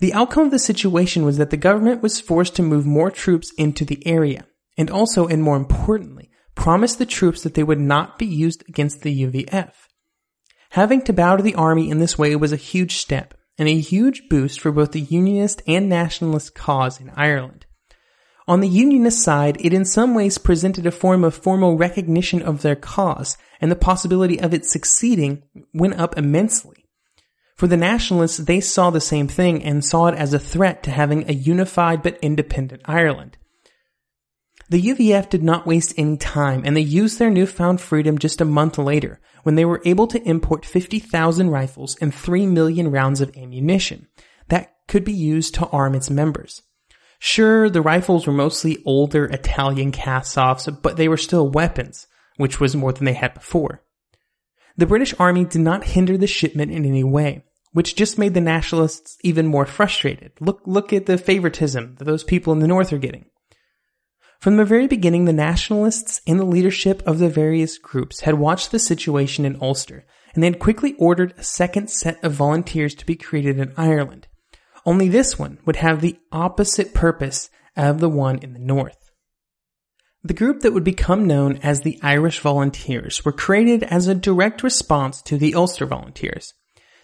The 0.00 0.12
outcome 0.12 0.44
of 0.46 0.50
the 0.50 0.58
situation 0.58 1.24
was 1.24 1.38
that 1.38 1.50
the 1.50 1.56
government 1.56 2.02
was 2.02 2.20
forced 2.20 2.56
to 2.56 2.62
move 2.62 2.86
more 2.86 3.10
troops 3.10 3.52
into 3.56 3.84
the 3.84 4.04
area, 4.06 4.46
and 4.76 4.90
also, 4.90 5.26
and 5.26 5.42
more 5.42 5.56
importantly, 5.56 6.30
promised 6.54 6.98
the 6.98 7.06
troops 7.06 7.42
that 7.42 7.54
they 7.54 7.62
would 7.62 7.80
not 7.80 8.18
be 8.18 8.26
used 8.26 8.64
against 8.68 9.02
the 9.02 9.24
UVF. 9.24 9.72
Having 10.70 11.02
to 11.02 11.12
bow 11.12 11.36
to 11.36 11.42
the 11.42 11.54
army 11.54 11.90
in 11.90 11.98
this 11.98 12.18
way 12.18 12.34
was 12.36 12.52
a 12.52 12.56
huge 12.56 12.96
step, 12.96 13.34
and 13.58 13.68
a 13.68 13.80
huge 13.80 14.28
boost 14.28 14.60
for 14.60 14.72
both 14.72 14.92
the 14.92 15.00
Unionist 15.00 15.62
and 15.66 15.88
Nationalist 15.88 16.54
cause 16.54 17.00
in 17.00 17.10
Ireland. 17.10 17.65
On 18.48 18.60
the 18.60 18.68
Unionist 18.68 19.22
side, 19.22 19.56
it 19.60 19.72
in 19.72 19.84
some 19.84 20.14
ways 20.14 20.38
presented 20.38 20.86
a 20.86 20.92
form 20.92 21.24
of 21.24 21.34
formal 21.34 21.76
recognition 21.76 22.42
of 22.42 22.62
their 22.62 22.76
cause, 22.76 23.36
and 23.60 23.70
the 23.70 23.76
possibility 23.76 24.40
of 24.40 24.54
it 24.54 24.64
succeeding 24.64 25.42
went 25.74 25.98
up 25.98 26.16
immensely. 26.16 26.86
For 27.56 27.66
the 27.66 27.76
Nationalists, 27.76 28.36
they 28.36 28.60
saw 28.60 28.90
the 28.90 29.00
same 29.00 29.26
thing 29.26 29.64
and 29.64 29.84
saw 29.84 30.06
it 30.06 30.14
as 30.14 30.32
a 30.32 30.38
threat 30.38 30.82
to 30.84 30.90
having 30.90 31.28
a 31.28 31.32
unified 31.32 32.02
but 32.02 32.18
independent 32.22 32.82
Ireland. 32.84 33.36
The 34.68 34.82
UVF 34.82 35.28
did 35.28 35.42
not 35.42 35.66
waste 35.66 35.94
any 35.96 36.16
time, 36.16 36.62
and 36.64 36.76
they 36.76 36.82
used 36.82 37.18
their 37.18 37.30
newfound 37.30 37.80
freedom 37.80 38.18
just 38.18 38.40
a 38.40 38.44
month 38.44 38.78
later, 38.78 39.20
when 39.42 39.54
they 39.54 39.64
were 39.64 39.82
able 39.84 40.06
to 40.08 40.22
import 40.28 40.64
50,000 40.64 41.50
rifles 41.50 41.96
and 42.00 42.14
3 42.14 42.46
million 42.46 42.90
rounds 42.90 43.20
of 43.20 43.36
ammunition 43.36 44.08
that 44.48 44.72
could 44.86 45.04
be 45.04 45.12
used 45.12 45.54
to 45.54 45.66
arm 45.68 45.94
its 45.94 46.10
members. 46.10 46.62
Sure, 47.18 47.70
the 47.70 47.82
rifles 47.82 48.26
were 48.26 48.32
mostly 48.32 48.82
older 48.84 49.24
Italian 49.26 49.92
cast-offs, 49.92 50.68
but 50.82 50.96
they 50.96 51.08
were 51.08 51.16
still 51.16 51.48
weapons, 51.48 52.06
which 52.36 52.60
was 52.60 52.76
more 52.76 52.92
than 52.92 53.04
they 53.04 53.14
had 53.14 53.34
before. 53.34 53.82
The 54.76 54.86
British 54.86 55.14
Army 55.18 55.44
did 55.44 55.62
not 55.62 55.84
hinder 55.84 56.18
the 56.18 56.26
shipment 56.26 56.72
in 56.72 56.84
any 56.84 57.04
way, 57.04 57.44
which 57.72 57.96
just 57.96 58.18
made 58.18 58.34
the 58.34 58.40
nationalists 58.40 59.16
even 59.22 59.46
more 59.46 59.64
frustrated. 59.64 60.32
Look, 60.40 60.60
look 60.66 60.92
at 60.92 61.06
the 61.06 61.16
favoritism 61.16 61.96
that 61.98 62.04
those 62.04 62.24
people 62.24 62.52
in 62.52 62.58
the 62.58 62.68
north 62.68 62.92
are 62.92 62.98
getting. 62.98 63.26
From 64.38 64.58
the 64.58 64.66
very 64.66 64.86
beginning, 64.86 65.24
the 65.24 65.32
nationalists 65.32 66.20
and 66.26 66.38
the 66.38 66.44
leadership 66.44 67.02
of 67.06 67.18
the 67.18 67.30
various 67.30 67.78
groups 67.78 68.20
had 68.20 68.34
watched 68.34 68.70
the 68.70 68.78
situation 68.78 69.46
in 69.46 69.58
Ulster, 69.62 70.04
and 70.34 70.42
they 70.42 70.48
had 70.48 70.58
quickly 70.58 70.94
ordered 70.98 71.32
a 71.38 71.42
second 71.42 71.88
set 71.88 72.22
of 72.22 72.34
volunteers 72.34 72.94
to 72.96 73.06
be 73.06 73.16
created 73.16 73.58
in 73.58 73.72
Ireland. 73.78 74.28
Only 74.86 75.08
this 75.08 75.36
one 75.36 75.58
would 75.66 75.76
have 75.76 76.00
the 76.00 76.16
opposite 76.30 76.94
purpose 76.94 77.50
of 77.76 77.98
the 77.98 78.08
one 78.08 78.38
in 78.38 78.52
the 78.52 78.60
north. 78.60 79.10
The 80.22 80.32
group 80.32 80.60
that 80.60 80.72
would 80.72 80.84
become 80.84 81.26
known 81.26 81.58
as 81.62 81.80
the 81.80 81.98
Irish 82.02 82.38
Volunteers 82.38 83.24
were 83.24 83.32
created 83.32 83.82
as 83.82 84.06
a 84.06 84.14
direct 84.14 84.62
response 84.62 85.20
to 85.22 85.38
the 85.38 85.54
Ulster 85.54 85.86
Volunteers. 85.86 86.54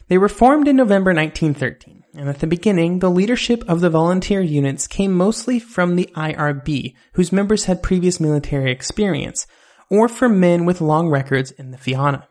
They 0.09 0.17
were 0.17 0.29
formed 0.29 0.69
in 0.69 0.77
November 0.77 1.13
1913, 1.13 2.05
and 2.15 2.29
at 2.29 2.39
the 2.39 2.47
beginning, 2.47 2.99
the 2.99 3.11
leadership 3.11 3.65
of 3.69 3.81
the 3.81 3.91
volunteer 3.91 4.41
units 4.41 4.87
came 4.87 5.13
mostly 5.13 5.59
from 5.59 5.97
the 5.97 6.11
IRB, 6.15 6.95
whose 7.15 7.33
members 7.33 7.65
had 7.65 7.83
previous 7.83 8.21
military 8.21 8.71
experience, 8.71 9.47
or 9.91 10.09
from 10.09 10.41
men 10.41 10.65
with 10.65 10.81
long 10.81 11.09
records 11.09 11.51
in 11.53 11.71
the 11.71 11.79
Fianna. 11.79 12.29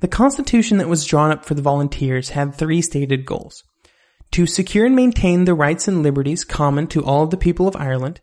The 0.00 0.08
constitution 0.08 0.78
that 0.78 0.88
was 0.88 1.04
drawn 1.04 1.32
up 1.32 1.44
for 1.44 1.54
the 1.54 1.62
volunteers 1.62 2.30
had 2.30 2.54
three 2.54 2.82
stated 2.82 3.26
goals 3.26 3.64
to 4.32 4.46
secure 4.46 4.86
and 4.86 4.94
maintain 4.94 5.44
the 5.44 5.54
rights 5.54 5.88
and 5.88 6.02
liberties 6.02 6.44
common 6.44 6.86
to 6.88 7.04
all 7.04 7.26
the 7.26 7.36
people 7.36 7.66
of 7.66 7.76
Ireland, 7.76 8.20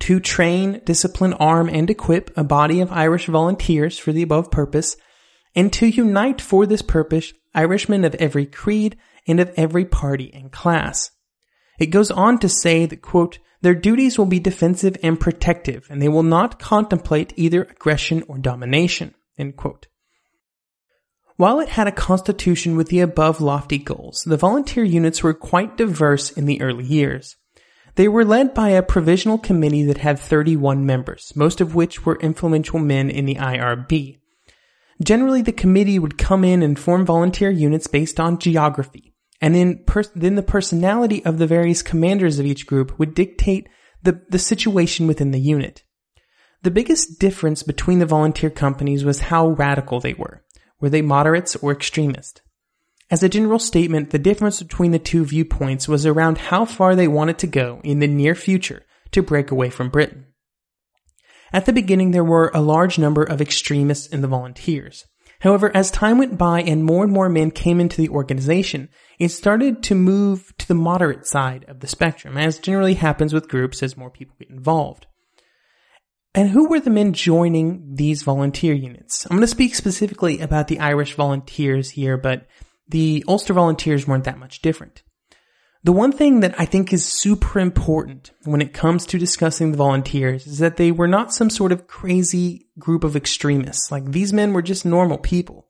to 0.00 0.20
train, 0.20 0.80
discipline, 0.84 1.32
arm, 1.34 1.68
and 1.68 1.90
equip 1.90 2.36
a 2.36 2.44
body 2.44 2.80
of 2.80 2.92
Irish 2.92 3.26
volunteers 3.26 3.98
for 3.98 4.12
the 4.12 4.22
above 4.22 4.50
purpose, 4.50 4.96
and 5.54 5.72
to 5.72 5.86
unite 5.86 6.40
for 6.40 6.66
this 6.66 6.82
purpose 6.82 7.32
Irishmen 7.54 8.04
of 8.04 8.14
every 8.16 8.46
creed 8.46 8.96
and 9.26 9.40
of 9.40 9.52
every 9.56 9.84
party 9.84 10.30
and 10.32 10.52
class. 10.52 11.10
It 11.78 11.86
goes 11.86 12.10
on 12.10 12.38
to 12.38 12.48
say 12.48 12.86
that, 12.86 13.02
quote, 13.02 13.38
their 13.60 13.74
duties 13.74 14.18
will 14.18 14.26
be 14.26 14.38
defensive 14.38 14.96
and 15.02 15.18
protective, 15.18 15.88
and 15.90 16.00
they 16.00 16.08
will 16.08 16.22
not 16.22 16.60
contemplate 16.60 17.32
either 17.36 17.64
aggression 17.64 18.22
or 18.28 18.38
domination, 18.38 19.14
end 19.36 19.56
quote. 19.56 19.87
While 21.38 21.60
it 21.60 21.68
had 21.68 21.86
a 21.86 21.92
constitution 21.92 22.76
with 22.76 22.88
the 22.88 22.98
above 22.98 23.40
lofty 23.40 23.78
goals, 23.78 24.24
the 24.24 24.36
volunteer 24.36 24.82
units 24.82 25.22
were 25.22 25.32
quite 25.32 25.76
diverse 25.76 26.32
in 26.32 26.46
the 26.46 26.60
early 26.60 26.82
years. 26.82 27.36
They 27.94 28.08
were 28.08 28.24
led 28.24 28.54
by 28.54 28.70
a 28.70 28.82
provisional 28.82 29.38
committee 29.38 29.84
that 29.84 29.98
had 29.98 30.18
31 30.18 30.84
members, 30.84 31.32
most 31.36 31.60
of 31.60 31.76
which 31.76 32.04
were 32.04 32.18
influential 32.18 32.80
men 32.80 33.08
in 33.08 33.24
the 33.24 33.36
IRB. 33.36 34.18
Generally, 35.00 35.42
the 35.42 35.52
committee 35.52 36.00
would 36.00 36.18
come 36.18 36.42
in 36.42 36.60
and 36.60 36.76
form 36.76 37.06
volunteer 37.06 37.52
units 37.52 37.86
based 37.86 38.18
on 38.18 38.40
geography, 38.40 39.14
and 39.40 39.54
then, 39.54 39.84
per- 39.86 40.02
then 40.16 40.34
the 40.34 40.42
personality 40.42 41.24
of 41.24 41.38
the 41.38 41.46
various 41.46 41.82
commanders 41.82 42.40
of 42.40 42.46
each 42.46 42.66
group 42.66 42.98
would 42.98 43.14
dictate 43.14 43.68
the, 44.02 44.20
the 44.28 44.40
situation 44.40 45.06
within 45.06 45.30
the 45.30 45.38
unit. 45.38 45.84
The 46.62 46.72
biggest 46.72 47.20
difference 47.20 47.62
between 47.62 48.00
the 48.00 48.06
volunteer 48.06 48.50
companies 48.50 49.04
was 49.04 49.20
how 49.20 49.50
radical 49.50 50.00
they 50.00 50.14
were. 50.14 50.42
Were 50.80 50.90
they 50.90 51.02
moderates 51.02 51.56
or 51.56 51.72
extremists? 51.72 52.40
As 53.10 53.22
a 53.22 53.28
general 53.28 53.58
statement, 53.58 54.10
the 54.10 54.18
difference 54.18 54.62
between 54.62 54.90
the 54.90 54.98
two 54.98 55.24
viewpoints 55.24 55.88
was 55.88 56.04
around 56.04 56.38
how 56.38 56.64
far 56.64 56.94
they 56.94 57.08
wanted 57.08 57.38
to 57.38 57.46
go 57.46 57.80
in 57.82 58.00
the 58.00 58.06
near 58.06 58.34
future 58.34 58.84
to 59.12 59.22
break 59.22 59.50
away 59.50 59.70
from 59.70 59.88
Britain. 59.88 60.26
At 61.52 61.64
the 61.64 61.72
beginning, 61.72 62.10
there 62.10 62.24
were 62.24 62.50
a 62.52 62.60
large 62.60 62.98
number 62.98 63.22
of 63.22 63.40
extremists 63.40 64.06
in 64.06 64.20
the 64.20 64.28
volunteers. 64.28 65.06
However, 65.40 65.74
as 65.74 65.90
time 65.90 66.18
went 66.18 66.36
by 66.36 66.62
and 66.62 66.84
more 66.84 67.04
and 67.04 67.12
more 67.12 67.28
men 67.28 67.50
came 67.50 67.80
into 67.80 67.96
the 67.96 68.08
organization, 68.08 68.88
it 69.18 69.28
started 69.28 69.82
to 69.84 69.94
move 69.94 70.52
to 70.58 70.68
the 70.68 70.74
moderate 70.74 71.26
side 71.26 71.64
of 71.68 71.80
the 71.80 71.86
spectrum, 71.86 72.36
as 72.36 72.58
generally 72.58 72.94
happens 72.94 73.32
with 73.32 73.48
groups 73.48 73.82
as 73.82 73.96
more 73.96 74.10
people 74.10 74.36
get 74.38 74.50
involved. 74.50 75.06
And 76.38 76.50
who 76.50 76.68
were 76.68 76.78
the 76.78 76.88
men 76.88 77.14
joining 77.14 77.96
these 77.96 78.22
volunteer 78.22 78.72
units? 78.72 79.26
I'm 79.26 79.38
going 79.38 79.40
to 79.40 79.48
speak 79.48 79.74
specifically 79.74 80.38
about 80.38 80.68
the 80.68 80.78
Irish 80.78 81.14
volunteers 81.14 81.90
here, 81.90 82.16
but 82.16 82.46
the 82.88 83.24
Ulster 83.26 83.54
volunteers 83.54 84.06
weren't 84.06 84.22
that 84.22 84.38
much 84.38 84.62
different. 84.62 85.02
The 85.82 85.90
one 85.90 86.12
thing 86.12 86.38
that 86.38 86.54
I 86.56 86.64
think 86.64 86.92
is 86.92 87.04
super 87.04 87.58
important 87.58 88.30
when 88.44 88.62
it 88.62 88.72
comes 88.72 89.04
to 89.06 89.18
discussing 89.18 89.72
the 89.72 89.78
volunteers 89.78 90.46
is 90.46 90.58
that 90.60 90.76
they 90.76 90.92
were 90.92 91.08
not 91.08 91.34
some 91.34 91.50
sort 91.50 91.72
of 91.72 91.88
crazy 91.88 92.68
group 92.78 93.02
of 93.02 93.16
extremists. 93.16 93.90
Like 93.90 94.12
these 94.12 94.32
men 94.32 94.52
were 94.52 94.62
just 94.62 94.86
normal 94.86 95.18
people. 95.18 95.66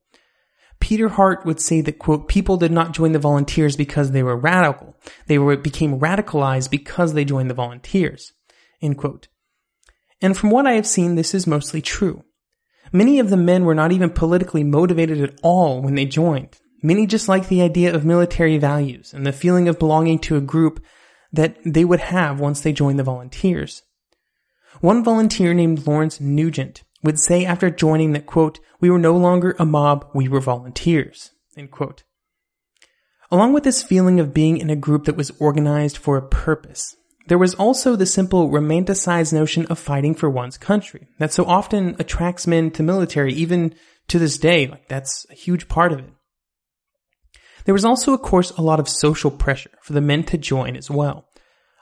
Peter 0.81 1.09
Hart 1.09 1.47
would 1.47 1.61
say 1.61 1.81
that 1.81 1.99
quote, 1.99 2.29
people 2.29 2.59
did 2.59 2.73
not 2.73 2.93
join 2.93 3.13
the 3.13 3.19
volunteers 3.19 3.75
because 3.75 4.11
they 4.11 4.23
were 4.23 4.37
radical. 4.37 4.95
They 5.29 5.39
were, 5.39 5.57
became 5.57 5.99
radicalized 5.99 6.71
because 6.71 7.15
they 7.15 7.25
joined 7.25 7.49
the 7.49 7.55
volunteers. 7.55 8.35
End 8.83 8.99
quote. 8.99 9.29
And 10.21 10.37
from 10.37 10.51
what 10.51 10.67
I 10.67 10.73
have 10.73 10.87
seen, 10.87 11.15
this 11.15 11.35
is 11.35 11.47
mostly 11.47 11.81
true. 11.81 12.25
Many 12.93 13.19
of 13.19 13.31
the 13.31 13.37
men 13.37 13.65
were 13.65 13.75
not 13.75 13.93
even 13.93 14.11
politically 14.11 14.65
motivated 14.65 15.21
at 15.21 15.39
all 15.43 15.83
when 15.83 15.95
they 15.95 16.07
joined. 16.07 16.59
Many 16.83 17.07
just 17.07 17.29
liked 17.29 17.49
the 17.49 17.63
idea 17.63 17.95
of 17.95 18.05
military 18.05 18.57
values 18.59 19.13
and 19.13 19.27
the 19.27 19.33
feeling 19.33 19.69
of 19.69 19.79
belonging 19.79 20.19
to 20.21 20.37
a 20.37 20.41
group 20.41 20.83
that 21.33 21.57
they 21.65 21.85
would 21.85 22.01
have 22.01 22.41
once 22.41 22.61
they 22.61 22.73
joined 22.73 22.99
the 22.99 23.05
volunteers. 23.05 23.83
One 24.81 25.03
volunteer 25.03 25.55
named 25.55 25.87
Lawrence 25.87 26.21
Nugent 26.21 26.85
would 27.03 27.19
say 27.19 27.45
after 27.45 27.71
joining 27.71 28.13
that, 28.13 28.27
quote, 28.27 28.61
we 28.81 28.91
were 28.91 28.99
no 28.99 29.17
longer 29.17 29.57
a 29.59 29.65
mob, 29.65 30.09
we 30.15 30.29
were 30.29 30.41
volunteers, 30.41 31.33
end 31.57 31.71
quote. 31.71 32.05
Along 33.31 33.53
with 33.53 33.65
this 33.65 33.83
feeling 33.83 34.21
of 34.21 34.33
being 34.33 34.57
in 34.57 34.71
a 34.71 34.77
group 34.77 35.05
that 35.05 35.17
was 35.17 35.33
organized 35.39 35.99
for 35.99 36.17
a 36.17 36.27
purpose, 36.27 36.97
there 37.29 37.39
was 37.39 37.55
also 37.55 37.95
the 37.95 38.07
simple 38.07 38.49
romanticized 38.49 39.35
notion 39.35 39.67
of 39.67 39.79
fighting 39.79 40.15
for 40.15 40.31
one's 40.31 40.57
country 40.57 41.09
that 41.19 41.33
so 41.33 41.45
often 41.45 41.95
attracts 41.99 42.47
men 42.47 42.71
to 42.73 42.83
military, 42.83 43.35
even 43.35 43.75
to 44.09 44.19
this 44.19 44.39
day. 44.39 44.67
Like 44.67 44.89
that's 44.89 45.27
a 45.31 45.35
huge 45.35 45.69
part 45.69 45.93
of 45.93 45.99
it. 45.99 46.11
There 47.67 47.75
was 47.75 47.85
also, 47.85 48.15
of 48.15 48.23
course, 48.23 48.51
a 48.53 48.63
lot 48.63 48.81
of 48.81 48.89
social 48.89 49.31
pressure 49.31 49.71
for 49.83 49.93
the 49.93 50.01
men 50.01 50.25
to 50.25 50.39
join 50.39 50.75
as 50.75 50.91
well. 50.91 51.27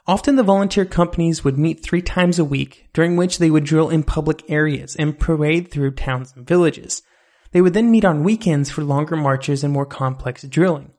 Often 0.05 0.35
the 0.35 0.43
volunteer 0.43 0.83
companies 0.83 1.45
would 1.45 1.57
meet 1.57 1.81
three 1.81 2.01
times 2.01 2.39
a 2.39 2.45
week, 2.45 2.89
during 2.93 3.15
which 3.15 3.37
they 3.37 3.49
would 3.49 3.63
drill 3.63 3.89
in 3.89 4.03
public 4.03 4.43
areas 4.49 4.97
and 4.97 5.17
parade 5.17 5.71
through 5.71 5.91
towns 5.91 6.33
and 6.35 6.45
villages. 6.45 7.03
They 7.51 7.61
would 7.61 7.73
then 7.73 7.89
meet 7.89 8.03
on 8.03 8.23
weekends 8.23 8.69
for 8.69 8.83
longer 8.83 9.15
marches 9.15 9.63
and 9.63 9.71
more 9.71 9.85
complex 9.85 10.43
drilling. 10.43 10.91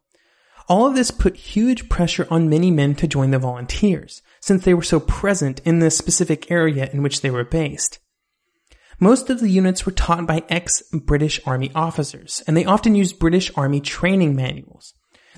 All 0.69 0.87
of 0.87 0.95
this 0.95 1.11
put 1.11 1.37
huge 1.37 1.89
pressure 1.89 2.27
on 2.31 2.51
many 2.51 2.71
men 2.71 2.95
to 2.97 3.09
join 3.09 3.31
the 3.31 3.39
volunteers, 3.39 4.21
since 4.41 4.65
they 4.65 4.75
were 4.75 4.83
so 4.83 5.01
present 5.01 5.61
in 5.65 5.79
the 5.79 5.91
specific 5.91 6.51
area 6.51 6.91
in 6.93 7.03
which 7.03 7.23
they 7.23 7.31
were 7.31 7.45
based. 7.45 7.99
Most 9.01 9.31
of 9.31 9.41
the 9.41 9.49
units 9.49 9.87
were 9.87 9.93
taught 9.93 10.27
by 10.27 10.43
ex-British 10.51 11.41
Army 11.47 11.71
officers, 11.75 12.43
and 12.47 12.55
they 12.55 12.67
often 12.67 12.95
used 12.95 13.19
British 13.19 13.51
Army 13.57 13.81
training 13.81 14.37
manuals. 14.37 14.93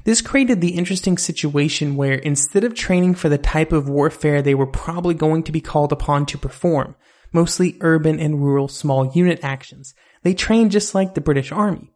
This 0.05 0.23
created 0.23 0.61
the 0.61 0.77
interesting 0.77 1.19
situation 1.19 1.95
where 1.95 2.15
instead 2.15 2.65
of 2.65 2.75
training 2.75 3.15
for 3.15 3.29
the 3.29 3.39
type 3.39 3.71
of 3.71 3.89
warfare 3.89 4.43
they 4.43 4.55
were 4.55 4.67
probably 4.67 5.15
going 5.15 5.43
to 5.45 5.53
be 5.53 5.61
called 5.61 5.93
upon 5.93 6.27
to 6.27 6.39
perform, 6.39 6.97
mostly 7.33 7.77
urban 7.83 8.19
and 8.19 8.43
rural 8.43 8.67
small 8.67 9.13
unit 9.15 9.39
actions, 9.43 9.95
they 10.23 10.35
trained 10.35 10.73
just 10.73 10.95
like 10.95 11.15
the 11.15 11.21
British 11.21 11.53
Army. 11.53 11.93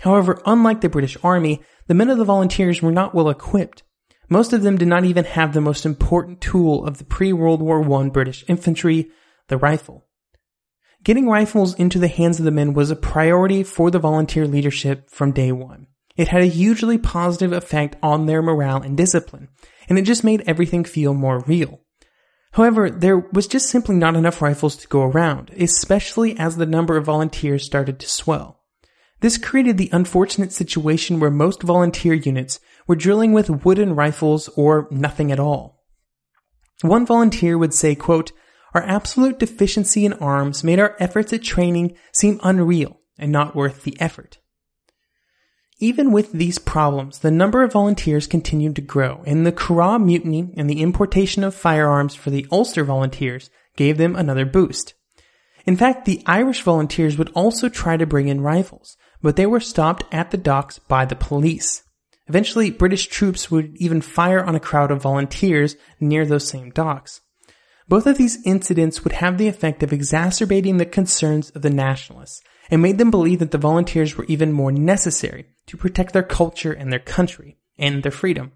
However, 0.00 0.40
unlike 0.46 0.80
the 0.80 0.88
British 0.88 1.16
Army, 1.22 1.62
the 1.86 1.94
men 1.94 2.10
of 2.10 2.18
the 2.18 2.24
volunteers 2.24 2.82
were 2.82 2.92
not 2.92 3.14
well 3.14 3.28
equipped. 3.28 3.82
Most 4.28 4.52
of 4.52 4.62
them 4.62 4.78
did 4.78 4.88
not 4.88 5.04
even 5.04 5.24
have 5.24 5.52
the 5.52 5.60
most 5.60 5.84
important 5.84 6.40
tool 6.40 6.86
of 6.86 6.98
the 6.98 7.04
pre-World 7.04 7.60
War 7.60 7.82
I 8.00 8.08
British 8.08 8.44
infantry, 8.48 9.10
the 9.48 9.58
rifle. 9.58 10.06
Getting 11.04 11.28
rifles 11.28 11.74
into 11.74 11.98
the 11.98 12.08
hands 12.08 12.38
of 12.38 12.44
the 12.44 12.50
men 12.50 12.74
was 12.74 12.90
a 12.90 12.96
priority 12.96 13.62
for 13.62 13.90
the 13.90 13.98
volunteer 13.98 14.46
leadership 14.46 15.10
from 15.10 15.32
day 15.32 15.52
one. 15.52 15.88
It 16.16 16.28
had 16.28 16.42
a 16.42 16.46
hugely 16.46 16.98
positive 16.98 17.52
effect 17.52 17.96
on 18.02 18.26
their 18.26 18.42
morale 18.42 18.82
and 18.82 18.96
discipline, 18.96 19.48
and 19.88 19.98
it 19.98 20.02
just 20.02 20.24
made 20.24 20.44
everything 20.46 20.84
feel 20.84 21.14
more 21.14 21.40
real. 21.40 21.80
However, 22.52 22.90
there 22.90 23.18
was 23.18 23.46
just 23.46 23.68
simply 23.68 23.96
not 23.96 24.14
enough 24.14 24.42
rifles 24.42 24.76
to 24.76 24.88
go 24.88 25.02
around, 25.02 25.50
especially 25.56 26.38
as 26.38 26.56
the 26.56 26.66
number 26.66 26.96
of 26.96 27.06
volunteers 27.06 27.64
started 27.64 27.98
to 27.98 28.08
swell. 28.08 28.61
This 29.22 29.38
created 29.38 29.78
the 29.78 29.88
unfortunate 29.92 30.52
situation 30.52 31.20
where 31.20 31.30
most 31.30 31.62
volunteer 31.62 32.12
units 32.12 32.58
were 32.88 32.96
drilling 32.96 33.32
with 33.32 33.64
wooden 33.64 33.94
rifles 33.94 34.48
or 34.56 34.88
nothing 34.90 35.30
at 35.30 35.38
all. 35.38 35.84
One 36.82 37.06
volunteer 37.06 37.56
would 37.56 37.72
say, 37.72 37.94
quote, 37.94 38.32
our 38.74 38.82
absolute 38.82 39.38
deficiency 39.38 40.04
in 40.04 40.12
arms 40.14 40.64
made 40.64 40.80
our 40.80 40.96
efforts 40.98 41.32
at 41.32 41.42
training 41.42 41.96
seem 42.12 42.40
unreal 42.42 43.00
and 43.16 43.30
not 43.30 43.54
worth 43.54 43.84
the 43.84 43.96
effort. 44.00 44.38
Even 45.78 46.10
with 46.10 46.32
these 46.32 46.58
problems, 46.58 47.20
the 47.20 47.30
number 47.30 47.62
of 47.62 47.72
volunteers 47.72 48.26
continued 48.26 48.74
to 48.76 48.82
grow, 48.82 49.22
and 49.24 49.46
the 49.46 49.52
Curragh 49.52 50.04
Mutiny 50.04 50.52
and 50.56 50.68
the 50.68 50.80
importation 50.80 51.44
of 51.44 51.54
firearms 51.54 52.14
for 52.14 52.30
the 52.30 52.46
Ulster 52.50 52.82
volunteers 52.82 53.50
gave 53.76 53.98
them 53.98 54.16
another 54.16 54.46
boost. 54.46 54.94
In 55.64 55.76
fact, 55.76 56.06
the 56.06 56.22
Irish 56.26 56.62
volunteers 56.62 57.16
would 57.16 57.30
also 57.34 57.68
try 57.68 57.96
to 57.96 58.06
bring 58.06 58.26
in 58.26 58.40
rifles, 58.40 58.96
but 59.22 59.36
they 59.36 59.46
were 59.46 59.60
stopped 59.60 60.04
at 60.12 60.30
the 60.30 60.36
docks 60.36 60.78
by 60.78 61.04
the 61.04 61.16
police. 61.16 61.82
Eventually, 62.28 62.70
British 62.70 63.06
troops 63.06 63.50
would 63.50 63.76
even 63.76 64.00
fire 64.00 64.42
on 64.42 64.54
a 64.54 64.60
crowd 64.60 64.90
of 64.90 65.02
volunteers 65.02 65.76
near 66.00 66.26
those 66.26 66.48
same 66.48 66.70
docks. 66.70 67.20
Both 67.88 68.06
of 68.06 68.16
these 68.16 68.38
incidents 68.46 69.04
would 69.04 69.12
have 69.12 69.38
the 69.38 69.48
effect 69.48 69.82
of 69.82 69.92
exacerbating 69.92 70.76
the 70.76 70.86
concerns 70.86 71.50
of 71.50 71.62
the 71.62 71.70
nationalists 71.70 72.40
and 72.70 72.80
made 72.80 72.98
them 72.98 73.10
believe 73.10 73.40
that 73.40 73.50
the 73.50 73.58
volunteers 73.58 74.16
were 74.16 74.24
even 74.26 74.52
more 74.52 74.72
necessary 74.72 75.46
to 75.66 75.76
protect 75.76 76.12
their 76.12 76.22
culture 76.22 76.72
and 76.72 76.92
their 76.92 77.00
country 77.00 77.58
and 77.76 78.02
their 78.02 78.12
freedom. 78.12 78.52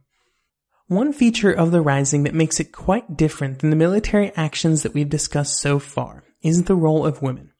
One 0.88 1.12
feature 1.12 1.52
of 1.52 1.72
the 1.72 1.81
Rising 1.81 2.22
that 2.22 2.35
makes 2.35 2.61
it 2.61 2.70
quite 2.70 3.16
different 3.16 3.59
than 3.59 3.70
the 3.70 3.76
military 3.76 4.33
actions 4.37 4.85
that 4.85 4.94
we've 4.94 5.09
discussed 5.09 5.59
so 5.59 5.81
far 5.81 6.22
is 6.42 6.62
the 6.62 6.76
role 6.76 7.05
of 7.05 7.22
women. 7.22 7.50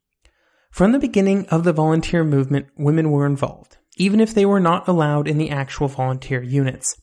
From 0.77 0.93
the 0.93 0.99
beginning 0.99 1.47
of 1.47 1.65
the 1.65 1.73
volunteer 1.73 2.23
movement, 2.23 2.67
women 2.77 3.11
were 3.11 3.25
involved, 3.25 3.79
even 3.97 4.21
if 4.21 4.35
they 4.35 4.45
were 4.45 4.61
not 4.61 4.87
allowed 4.87 5.27
in 5.27 5.39
the 5.39 5.49
actual 5.49 5.89
volunteer 5.89 6.43
units. 6.43 7.01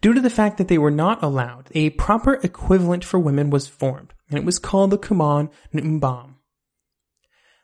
Due 0.00 0.12
to 0.12 0.20
the 0.20 0.30
fact 0.30 0.58
that 0.58 0.68
they 0.68 0.78
were 0.78 0.92
not 0.92 1.20
allowed, 1.20 1.70
a 1.72 1.90
proper 1.90 2.34
equivalent 2.34 3.04
for 3.04 3.18
women 3.18 3.50
was 3.50 3.66
formed, 3.66 4.14
and 4.28 4.38
it 4.38 4.44
was 4.44 4.60
called 4.60 4.92
the 4.92 4.96
Cumann 4.96 5.50
na 5.72 5.82
mBan. 5.82 6.34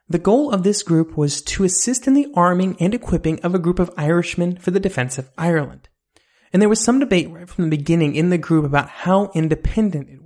The 0.09 0.19
goal 0.19 0.51
of 0.51 0.65
this 0.65 0.83
group 0.83 1.17
was 1.17 1.41
to 1.43 1.63
assist 1.63 2.09
in 2.09 2.15
the 2.15 2.27
arming 2.35 2.77
and 2.81 2.93
equipping 2.93 3.39
of 3.45 3.55
a 3.55 3.61
group 3.61 3.79
of 3.79 3.95
Irishmen 3.97 4.57
for 4.57 4.73
the 4.73 4.81
defense 4.81 5.17
of 5.17 5.31
Ireland. 5.39 5.89
And 6.53 6.61
there 6.61 6.69
was 6.69 6.81
some 6.81 6.99
debate 6.99 7.31
right 7.31 7.49
from 7.49 7.63
the 7.63 7.77
beginning 7.77 8.17
in 8.17 8.31
the 8.31 8.37
group 8.37 8.65
about 8.65 8.89
how 8.89 9.31
independent 9.33 10.11
it 10.11 10.25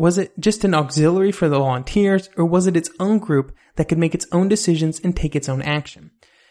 was. 0.00 0.18
It 0.18 0.32
just 0.38 0.64
an 0.64 0.74
auxiliary 0.74 1.32
for 1.32 1.48
the 1.48 1.58
volunteers, 1.58 2.28
or 2.36 2.44
was 2.44 2.66
it 2.66 2.76
its 2.76 2.90
own 2.98 3.18
group 3.18 3.54
that 3.76 3.88
could 3.88 3.98
make 3.98 4.14
its 4.14 4.26
own 4.32 4.48
decisions 4.48 5.00
and 5.00 5.16
take 5.16 5.36
its 5.36 5.48
own 5.48 5.62
action? 5.62 6.10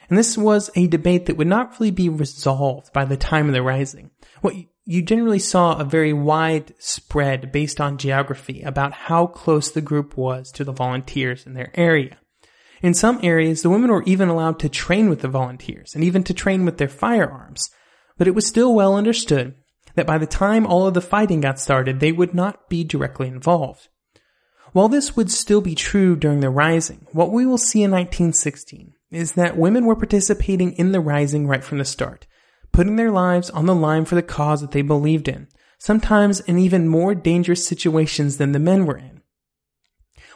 And 0.10 0.18
this 0.18 0.38
was 0.38 0.72
a 0.76 0.88
debate 0.88 1.28
that 1.28 1.38
would 1.38 1.48
not 1.48 1.80
really 1.80 1.92
be 1.92 2.10
resolved 2.10 2.92
by 2.94 3.06
the 3.06 3.18
time 3.18 3.48
of 3.48 3.54
the 3.54 3.62
Rising. 3.62 4.12
What 4.42 4.56
you 4.86 5.04
generally 5.04 5.40
saw 5.40 5.78
a 5.78 5.84
very 5.84 6.14
wide 6.14 6.74
spread 6.80 7.52
based 7.52 7.80
on 7.80 8.00
geography 8.00 8.64
about 8.64 8.94
how 8.94 9.28
close 9.28 9.70
the 9.70 9.82
group 9.82 10.18
was 10.18 10.52
to 10.54 10.64
the 10.64 10.72
volunteers 10.72 11.46
in 11.46 11.54
their 11.54 11.72
area. 11.76 12.18
In 12.82 12.94
some 12.94 13.20
areas, 13.22 13.62
the 13.62 13.70
women 13.70 13.92
were 13.92 14.04
even 14.04 14.30
allowed 14.30 14.58
to 14.60 14.70
train 14.70 15.10
with 15.10 15.22
the 15.22 15.28
volunteers 15.28 15.94
and 15.94 16.04
even 16.04 16.24
to 16.24 16.34
train 16.34 16.66
with 16.66 16.78
their 16.78 16.88
firearms, 16.88 17.70
but 18.18 18.28
it 18.28 18.34
was 18.34 18.48
still 18.48 18.74
well 18.74 18.96
understood 18.96 19.56
that 20.00 20.08
by 20.08 20.18
the 20.18 20.26
time 20.26 20.66
all 20.66 20.88
of 20.88 20.94
the 20.94 21.02
fighting 21.02 21.42
got 21.42 21.60
started, 21.60 22.00
they 22.00 22.14
would 22.14 22.34
not 22.34 22.70
be 22.70 22.86
directly 22.86 23.28
involved. 23.28 23.90
While 24.72 24.88
this 24.88 25.18
would 25.18 25.30
still 25.30 25.60
be 25.60 25.76
true 25.76 26.16
during 26.16 26.40
the 26.40 26.50
Rising, 26.50 27.06
what 27.12 27.34
we 27.34 27.46
will 27.46 27.58
see 27.58 27.84
in 27.84 27.92
1916 27.92 28.94
is 29.12 29.34
that 29.34 29.58
women 29.58 29.86
were 29.86 29.98
participating 29.98 30.72
in 30.72 30.94
the 30.94 31.02
Rising 31.02 31.48
right 31.48 31.66
from 31.66 31.80
the 31.80 31.84
start, 31.84 32.28
putting 32.72 32.96
their 32.96 33.12
lives 33.12 33.50
on 33.50 33.66
the 33.66 33.76
line 33.76 34.06
for 34.06 34.16
the 34.16 34.22
cause 34.22 34.62
that 34.62 34.72
they 34.72 34.82
believed 34.82 35.28
in, 35.28 35.50
sometimes 35.80 36.40
in 36.40 36.58
even 36.58 36.88
more 36.88 37.14
dangerous 37.14 37.68
situations 37.68 38.38
than 38.38 38.54
the 38.54 38.58
men 38.58 38.86
were 38.86 38.98
in. 38.98 39.22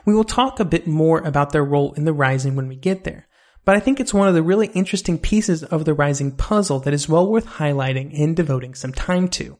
We 0.03 0.13
will 0.13 0.25
talk 0.25 0.59
a 0.59 0.65
bit 0.65 0.87
more 0.87 1.19
about 1.19 1.53
their 1.53 1.63
role 1.63 1.93
in 1.93 2.03
the 2.03 2.11
Rising 2.11 2.57
when 2.57 2.67
we 2.67 2.75
get 2.75 3.05
there, 3.05 3.29
but 3.65 3.75
I 3.75 3.79
think 3.79 3.99
it's 3.99 4.13
one 4.13 4.27
of 4.27 4.33
the 4.33 4.43
really 4.43 4.67
interesting 4.67 5.17
pieces 5.17 5.63
of 5.63 5.85
the 5.85 5.93
Rising 5.93 6.31
puzzle 6.31 6.79
that 6.81 6.93
is 6.93 7.09
well 7.09 7.27
worth 7.27 7.45
highlighting 7.45 8.17
and 8.19 8.35
devoting 8.35 8.75
some 8.75 8.93
time 8.93 9.27
to. 9.29 9.57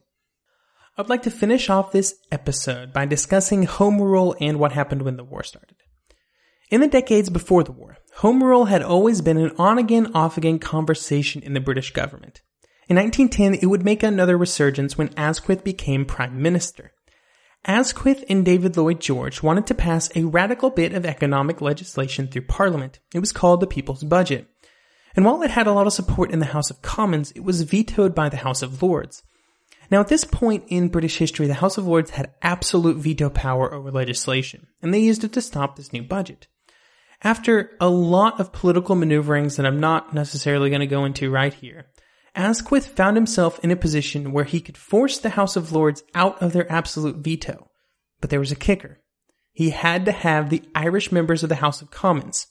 I'd 0.96 1.08
like 1.08 1.22
to 1.24 1.30
finish 1.30 1.68
off 1.68 1.92
this 1.92 2.14
episode 2.30 2.92
by 2.92 3.06
discussing 3.06 3.64
home 3.64 4.00
rule 4.00 4.36
and 4.40 4.58
what 4.58 4.72
happened 4.72 5.02
when 5.02 5.16
the 5.16 5.24
war 5.24 5.42
started. 5.42 5.76
In 6.70 6.80
the 6.80 6.88
decades 6.88 7.30
before 7.30 7.64
the 7.64 7.72
war, 7.72 7.98
home 8.16 8.42
rule 8.42 8.66
had 8.66 8.82
always 8.82 9.20
been 9.20 9.36
an 9.36 9.52
on 9.58 9.78
again, 9.78 10.12
off 10.14 10.36
again 10.36 10.58
conversation 10.58 11.42
in 11.42 11.52
the 11.52 11.60
British 11.60 11.92
government. 11.92 12.42
In 12.88 12.96
1910, 12.96 13.60
it 13.62 13.66
would 13.66 13.84
make 13.84 14.02
another 14.02 14.36
resurgence 14.36 14.96
when 14.96 15.12
Asquith 15.16 15.64
became 15.64 16.04
Prime 16.04 16.40
Minister. 16.40 16.92
Asquith 17.66 18.24
and 18.28 18.44
David 18.44 18.76
Lloyd 18.76 19.00
George 19.00 19.42
wanted 19.42 19.66
to 19.66 19.74
pass 19.74 20.10
a 20.14 20.24
radical 20.24 20.68
bit 20.68 20.92
of 20.92 21.06
economic 21.06 21.60
legislation 21.60 22.28
through 22.28 22.46
Parliament. 22.46 23.00
It 23.14 23.20
was 23.20 23.32
called 23.32 23.60
the 23.60 23.66
People's 23.66 24.04
Budget. 24.04 24.46
And 25.16 25.24
while 25.24 25.42
it 25.42 25.50
had 25.50 25.66
a 25.66 25.72
lot 25.72 25.86
of 25.86 25.92
support 25.92 26.30
in 26.30 26.40
the 26.40 26.46
House 26.46 26.70
of 26.70 26.82
Commons, 26.82 27.30
it 27.32 27.44
was 27.44 27.62
vetoed 27.62 28.14
by 28.14 28.28
the 28.28 28.36
House 28.36 28.62
of 28.62 28.82
Lords. 28.82 29.22
Now 29.90 30.00
at 30.00 30.08
this 30.08 30.24
point 30.24 30.64
in 30.68 30.88
British 30.88 31.16
history, 31.18 31.46
the 31.46 31.54
House 31.54 31.78
of 31.78 31.86
Lords 31.86 32.10
had 32.10 32.34
absolute 32.42 32.96
veto 32.96 33.30
power 33.30 33.72
over 33.72 33.90
legislation, 33.90 34.66
and 34.82 34.92
they 34.92 35.00
used 35.00 35.24
it 35.24 35.32
to 35.32 35.40
stop 35.40 35.76
this 35.76 35.92
new 35.92 36.02
budget. 36.02 36.48
After 37.22 37.70
a 37.80 37.88
lot 37.88 38.40
of 38.40 38.52
political 38.52 38.94
maneuverings 38.94 39.56
that 39.56 39.64
I'm 39.64 39.80
not 39.80 40.12
necessarily 40.12 40.68
going 40.68 40.80
to 40.80 40.86
go 40.86 41.06
into 41.06 41.30
right 41.30 41.54
here, 41.54 41.86
Asquith 42.34 42.88
found 42.88 43.16
himself 43.16 43.60
in 43.62 43.70
a 43.70 43.76
position 43.76 44.32
where 44.32 44.44
he 44.44 44.60
could 44.60 44.76
force 44.76 45.18
the 45.18 45.30
House 45.30 45.56
of 45.56 45.72
Lords 45.72 46.02
out 46.14 46.40
of 46.42 46.52
their 46.52 46.70
absolute 46.70 47.16
veto. 47.16 47.70
But 48.20 48.30
there 48.30 48.40
was 48.40 48.50
a 48.50 48.56
kicker. 48.56 49.00
He 49.52 49.70
had 49.70 50.04
to 50.06 50.12
have 50.12 50.50
the 50.50 50.62
Irish 50.74 51.12
members 51.12 51.42
of 51.42 51.48
the 51.48 51.56
House 51.56 51.80
of 51.80 51.90
Commons. 51.90 52.48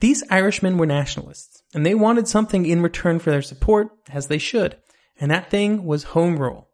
These 0.00 0.22
Irishmen 0.30 0.76
were 0.76 0.86
nationalists, 0.86 1.62
and 1.74 1.84
they 1.84 1.94
wanted 1.94 2.28
something 2.28 2.66
in 2.66 2.82
return 2.82 3.18
for 3.18 3.30
their 3.30 3.42
support, 3.42 3.88
as 4.10 4.26
they 4.26 4.38
should, 4.38 4.76
and 5.18 5.30
that 5.30 5.50
thing 5.50 5.84
was 5.84 6.04
Home 6.04 6.38
Rule. 6.38 6.68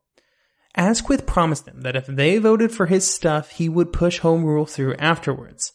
Asquith 0.75 1.27
promised 1.27 1.65
them 1.65 1.83
that 1.83 1.97
if 1.97 2.07
they 2.07 2.39
voted 2.39 2.71
for 2.71 2.87
his 2.87 3.09
stuff, 3.13 3.51
he 3.53 3.69
would 3.69 3.93
push 3.93 4.19
Home 4.19 4.45
Rule 4.45 4.67
through 4.67 4.95
afterwards. 4.97 5.73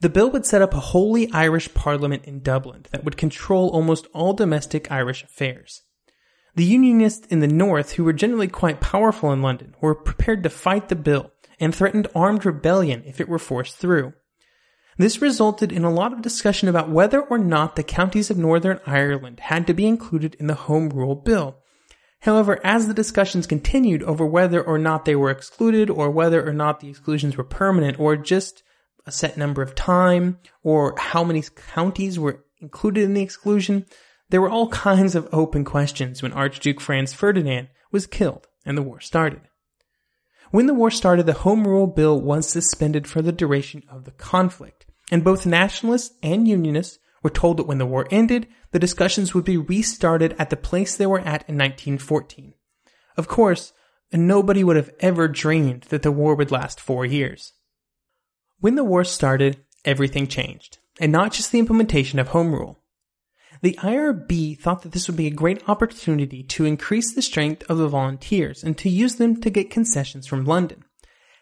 The 0.00 0.08
bill 0.08 0.30
would 0.30 0.46
set 0.46 0.62
up 0.62 0.74
a 0.74 0.80
wholly 0.80 1.30
Irish 1.32 1.74
parliament 1.74 2.24
in 2.24 2.40
Dublin 2.40 2.86
that 2.92 3.04
would 3.04 3.16
control 3.16 3.68
almost 3.70 4.06
all 4.14 4.32
domestic 4.32 4.90
Irish 4.92 5.24
affairs. 5.24 5.82
The 6.54 6.64
Unionists 6.64 7.26
in 7.28 7.40
the 7.40 7.48
North, 7.48 7.92
who 7.92 8.04
were 8.04 8.12
generally 8.12 8.48
quite 8.48 8.80
powerful 8.80 9.32
in 9.32 9.42
London, 9.42 9.74
were 9.80 9.94
prepared 9.94 10.42
to 10.44 10.50
fight 10.50 10.88
the 10.88 10.96
bill 10.96 11.32
and 11.58 11.74
threatened 11.74 12.08
armed 12.14 12.46
rebellion 12.46 13.02
if 13.06 13.20
it 13.20 13.28
were 13.28 13.38
forced 13.38 13.76
through. 13.76 14.12
This 14.98 15.22
resulted 15.22 15.70
in 15.72 15.84
a 15.84 15.90
lot 15.92 16.12
of 16.12 16.22
discussion 16.22 16.68
about 16.68 16.90
whether 16.90 17.20
or 17.20 17.38
not 17.38 17.76
the 17.76 17.84
counties 17.84 18.30
of 18.30 18.38
Northern 18.38 18.80
Ireland 18.86 19.40
had 19.40 19.66
to 19.68 19.74
be 19.74 19.86
included 19.86 20.34
in 20.36 20.48
the 20.48 20.54
Home 20.54 20.90
Rule 20.90 21.14
Bill. 21.14 21.56
However, 22.20 22.60
as 22.64 22.88
the 22.88 22.94
discussions 22.94 23.46
continued 23.46 24.02
over 24.02 24.26
whether 24.26 24.60
or 24.60 24.78
not 24.78 25.04
they 25.04 25.14
were 25.14 25.30
excluded 25.30 25.88
or 25.88 26.10
whether 26.10 26.44
or 26.44 26.52
not 26.52 26.80
the 26.80 26.88
exclusions 26.88 27.36
were 27.36 27.44
permanent 27.44 28.00
or 28.00 28.16
just 28.16 28.64
a 29.08 29.12
set 29.12 29.36
number 29.36 29.62
of 29.62 29.74
time 29.74 30.38
or 30.62 30.94
how 30.98 31.24
many 31.24 31.42
counties 31.72 32.18
were 32.18 32.44
included 32.60 33.04
in 33.04 33.14
the 33.14 33.22
exclusion, 33.22 33.86
there 34.28 34.40
were 34.40 34.50
all 34.50 34.68
kinds 34.68 35.14
of 35.14 35.28
open 35.32 35.64
questions 35.64 36.22
when 36.22 36.32
Archduke 36.32 36.80
Franz 36.80 37.14
Ferdinand 37.14 37.68
was 37.90 38.06
killed 38.06 38.46
and 38.66 38.76
the 38.76 38.82
war 38.82 39.00
started. 39.00 39.40
When 40.50 40.66
the 40.66 40.74
war 40.74 40.90
started, 40.90 41.26
the 41.26 41.32
Home 41.32 41.66
Rule 41.66 41.86
Bill 41.86 42.20
was 42.20 42.48
suspended 42.48 43.06
for 43.06 43.22
the 43.22 43.32
duration 43.32 43.82
of 43.90 44.04
the 44.04 44.10
conflict, 44.12 44.86
and 45.10 45.24
both 45.24 45.46
nationalists 45.46 46.14
and 46.22 46.46
unionists 46.46 46.98
were 47.22 47.30
told 47.30 47.56
that 47.56 47.66
when 47.66 47.78
the 47.78 47.86
war 47.86 48.06
ended, 48.10 48.46
the 48.72 48.78
discussions 48.78 49.34
would 49.34 49.44
be 49.44 49.56
restarted 49.56 50.34
at 50.38 50.50
the 50.50 50.56
place 50.56 50.96
they 50.96 51.06
were 51.06 51.20
at 51.20 51.48
in 51.48 51.56
1914. 51.56 52.54
Of 53.16 53.28
course, 53.28 53.72
nobody 54.12 54.62
would 54.62 54.76
have 54.76 54.90
ever 55.00 55.28
dreamed 55.28 55.82
that 55.84 56.02
the 56.02 56.12
war 56.12 56.34
would 56.34 56.50
last 56.50 56.80
four 56.80 57.04
years. 57.04 57.52
When 58.60 58.74
the 58.74 58.82
war 58.82 59.04
started, 59.04 59.58
everything 59.84 60.26
changed, 60.26 60.78
and 61.00 61.12
not 61.12 61.32
just 61.32 61.52
the 61.52 61.60
implementation 61.60 62.18
of 62.18 62.28
Home 62.28 62.52
Rule. 62.52 62.80
The 63.62 63.78
IRB 63.80 64.58
thought 64.58 64.82
that 64.82 64.90
this 64.90 65.06
would 65.06 65.16
be 65.16 65.28
a 65.28 65.32
great 65.32 65.68
opportunity 65.68 66.42
to 66.42 66.64
increase 66.64 67.14
the 67.14 67.22
strength 67.22 67.62
of 67.70 67.78
the 67.78 67.86
volunteers 67.86 68.64
and 68.64 68.76
to 68.78 68.88
use 68.88 69.14
them 69.14 69.40
to 69.42 69.50
get 69.50 69.70
concessions 69.70 70.26
from 70.26 70.44
London. 70.44 70.82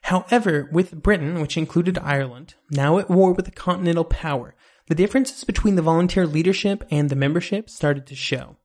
However, 0.02 0.68
with 0.70 1.02
Britain, 1.02 1.40
which 1.40 1.56
included 1.56 1.98
Ireland, 1.98 2.54
now 2.70 2.98
at 2.98 3.08
war 3.08 3.32
with 3.32 3.46
the 3.46 3.50
continental 3.50 4.04
power, 4.04 4.54
the 4.88 4.94
differences 4.94 5.42
between 5.44 5.74
the 5.74 5.82
volunteer 5.82 6.26
leadership 6.26 6.84
and 6.90 7.08
the 7.08 7.16
membership 7.16 7.70
started 7.70 8.06
to 8.08 8.14
show. 8.14 8.56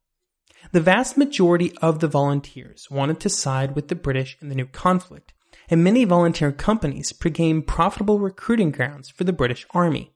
The 0.73 0.81
vast 0.81 1.17
majority 1.17 1.71
of 1.81 2.01
the 2.01 2.09
volunteers 2.09 2.91
wanted 2.91 3.21
to 3.21 3.29
side 3.29 3.75
with 3.75 3.87
the 3.87 3.95
British 3.95 4.37
in 4.41 4.49
the 4.49 4.55
new 4.55 4.67
conflict, 4.67 5.33
and 5.71 5.83
many 5.83 6.03
volunteer 6.03 6.51
companies 6.51 7.13
became 7.13 7.63
profitable 7.63 8.19
recruiting 8.19 8.71
grounds 8.71 9.09
for 9.09 9.23
the 9.23 9.33
British 9.33 9.65
Army. 9.71 10.13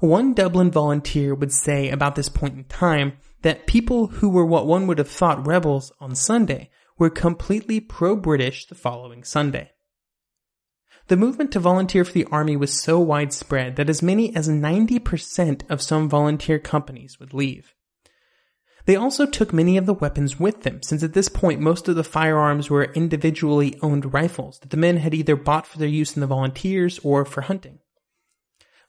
One 0.00 0.34
Dublin 0.34 0.72
volunteer 0.72 1.34
would 1.34 1.52
say 1.52 1.88
about 1.88 2.16
this 2.16 2.28
point 2.28 2.56
in 2.56 2.64
time 2.64 3.16
that 3.42 3.68
people 3.68 4.08
who 4.08 4.28
were 4.28 4.44
what 4.44 4.66
one 4.66 4.88
would 4.88 4.98
have 4.98 5.08
thought 5.08 5.46
rebels 5.46 5.92
on 6.00 6.16
Sunday 6.16 6.70
were 6.98 7.08
completely 7.08 7.78
pro-British 7.78 8.66
the 8.66 8.74
following 8.74 9.22
Sunday. 9.22 9.70
The 11.06 11.16
movement 11.16 11.52
to 11.52 11.60
volunteer 11.60 12.04
for 12.04 12.12
the 12.12 12.26
army 12.32 12.56
was 12.56 12.82
so 12.82 12.98
widespread 12.98 13.76
that 13.76 13.90
as 13.90 14.02
many 14.02 14.34
as 14.34 14.48
90% 14.48 15.70
of 15.70 15.82
some 15.82 16.08
volunteer 16.08 16.58
companies 16.58 17.20
would 17.20 17.32
leave. 17.32 17.74
They 18.86 18.96
also 18.96 19.24
took 19.24 19.52
many 19.52 19.76
of 19.76 19.86
the 19.86 19.94
weapons 19.94 20.38
with 20.38 20.62
them, 20.62 20.82
since 20.82 21.02
at 21.02 21.14
this 21.14 21.28
point 21.28 21.60
most 21.60 21.88
of 21.88 21.96
the 21.96 22.04
firearms 22.04 22.68
were 22.68 22.92
individually 22.92 23.78
owned 23.80 24.12
rifles 24.12 24.58
that 24.58 24.70
the 24.70 24.76
men 24.76 24.98
had 24.98 25.14
either 25.14 25.36
bought 25.36 25.66
for 25.66 25.78
their 25.78 25.88
use 25.88 26.14
in 26.14 26.20
the 26.20 26.26
volunteers 26.26 26.98
or 27.02 27.24
for 27.24 27.42
hunting. 27.42 27.78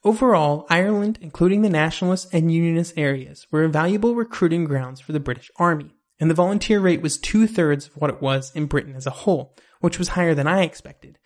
Overall, 0.04 0.68
Ireland, 0.70 1.18
including 1.22 1.62
the 1.62 1.70
nationalist 1.70 2.28
and 2.34 2.52
unionist 2.52 2.94
areas, 2.98 3.48
were 3.52 3.68
valuable 3.68 4.16
recruiting 4.16 4.66
grounds 4.66 5.00
for 5.00 5.14
the 5.14 5.20
British 5.20 5.50
Army, 5.58 5.96
and 6.20 6.30
the 6.30 6.36
volunteer 6.36 6.80
rate 6.80 7.02
was 7.02 7.18
two 7.18 7.48
thirds 7.48 7.88
of 7.88 7.96
what 7.96 8.10
it 8.10 8.22
was 8.22 8.52
in 8.54 8.66
Britain 8.66 8.96
as 8.96 9.08
a 9.08 9.12
whole, 9.12 9.56
which 9.80 9.98
was 9.98 10.10
higher 10.10 10.36
than 10.36 10.48
I 10.48 10.64
expected, 10.64 11.18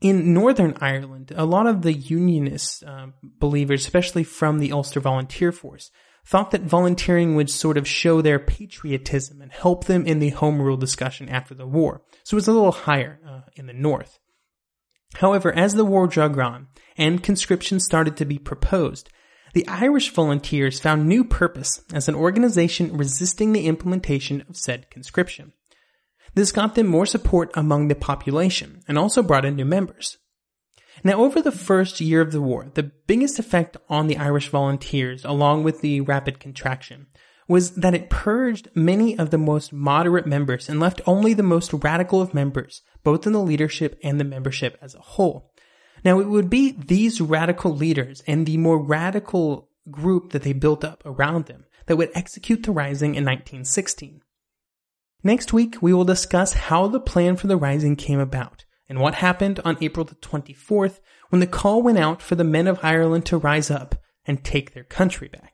in 0.00 0.34
Northern 0.34 0.76
Ireland, 0.80 1.32
a 1.34 1.46
lot 1.46 1.66
of 1.66 1.82
the 1.82 1.92
Unionist 1.92 2.84
uh, 2.84 3.06
believers, 3.22 3.84
especially 3.84 4.22
from 4.22 4.58
the 4.58 4.70
Ulster 4.70 5.00
Volunteer 5.00 5.50
Force, 5.50 5.90
thought 6.26 6.50
that 6.52 6.62
volunteering 6.62 7.34
would 7.34 7.50
sort 7.50 7.76
of 7.76 7.86
show 7.86 8.22
their 8.22 8.38
patriotism 8.38 9.42
and 9.42 9.52
help 9.52 9.84
them 9.84 10.06
in 10.06 10.18
the 10.18 10.30
home 10.30 10.60
rule 10.60 10.76
discussion 10.76 11.28
after 11.28 11.54
the 11.54 11.66
war. 11.66 12.02
So 12.24 12.34
it 12.34 12.38
was 12.38 12.48
a 12.48 12.52
little 12.52 12.72
higher 12.72 13.20
uh, 13.28 13.40
in 13.56 13.66
the 13.66 13.72
North. 13.72 14.18
However, 15.16 15.52
as 15.52 15.74
the 15.74 15.84
war 15.84 16.06
drug 16.06 16.38
on 16.38 16.68
and 16.96 17.22
conscription 17.22 17.78
started 17.78 18.16
to 18.16 18.24
be 18.24 18.38
proposed, 18.38 19.10
the 19.52 19.68
Irish 19.68 20.10
volunteers 20.10 20.80
found 20.80 21.06
new 21.06 21.22
purpose 21.22 21.82
as 21.92 22.08
an 22.08 22.16
organization 22.16 22.96
resisting 22.96 23.52
the 23.52 23.66
implementation 23.66 24.44
of 24.48 24.56
said 24.56 24.90
conscription. 24.90 25.52
This 26.34 26.50
got 26.50 26.74
them 26.74 26.88
more 26.88 27.06
support 27.06 27.52
among 27.54 27.86
the 27.86 27.94
population 27.94 28.82
and 28.88 28.98
also 28.98 29.22
brought 29.22 29.44
in 29.44 29.54
new 29.54 29.64
members. 29.64 30.18
Now, 31.06 31.22
over 31.22 31.42
the 31.42 31.52
first 31.52 32.00
year 32.00 32.22
of 32.22 32.32
the 32.32 32.40
war, 32.40 32.70
the 32.72 32.90
biggest 33.06 33.38
effect 33.38 33.76
on 33.90 34.06
the 34.06 34.16
Irish 34.16 34.48
volunteers, 34.48 35.22
along 35.22 35.62
with 35.62 35.82
the 35.82 36.00
rapid 36.00 36.40
contraction, 36.40 37.08
was 37.46 37.72
that 37.72 37.94
it 37.94 38.08
purged 38.08 38.70
many 38.74 39.18
of 39.18 39.28
the 39.28 39.36
most 39.36 39.70
moderate 39.70 40.26
members 40.26 40.66
and 40.66 40.80
left 40.80 41.02
only 41.06 41.34
the 41.34 41.42
most 41.42 41.74
radical 41.74 42.22
of 42.22 42.32
members, 42.32 42.80
both 43.02 43.26
in 43.26 43.34
the 43.34 43.42
leadership 43.42 43.98
and 44.02 44.18
the 44.18 44.24
membership 44.24 44.78
as 44.80 44.94
a 44.94 45.00
whole. 45.00 45.52
Now, 46.06 46.20
it 46.20 46.28
would 46.28 46.48
be 46.48 46.72
these 46.72 47.20
radical 47.20 47.76
leaders 47.76 48.22
and 48.26 48.46
the 48.46 48.56
more 48.56 48.82
radical 48.82 49.68
group 49.90 50.32
that 50.32 50.42
they 50.42 50.54
built 50.54 50.84
up 50.84 51.02
around 51.04 51.46
them 51.46 51.66
that 51.84 51.96
would 51.96 52.10
execute 52.14 52.62
the 52.62 52.72
rising 52.72 53.10
in 53.10 53.24
1916. 53.24 54.22
Next 55.22 55.52
week, 55.52 55.76
we 55.82 55.92
will 55.92 56.04
discuss 56.04 56.54
how 56.54 56.88
the 56.88 57.00
plan 57.00 57.36
for 57.36 57.46
the 57.46 57.58
rising 57.58 57.94
came 57.94 58.20
about 58.20 58.64
and 58.88 59.00
what 59.00 59.14
happened 59.14 59.60
on 59.64 59.78
April 59.80 60.04
the 60.04 60.14
24th 60.16 61.00
when 61.30 61.40
the 61.40 61.46
call 61.46 61.82
went 61.82 61.98
out 61.98 62.20
for 62.20 62.34
the 62.34 62.44
men 62.44 62.66
of 62.66 62.78
Ireland 62.82 63.26
to 63.26 63.38
rise 63.38 63.70
up 63.70 63.94
and 64.26 64.44
take 64.44 64.72
their 64.74 64.84
country 64.84 65.28
back. 65.28 65.53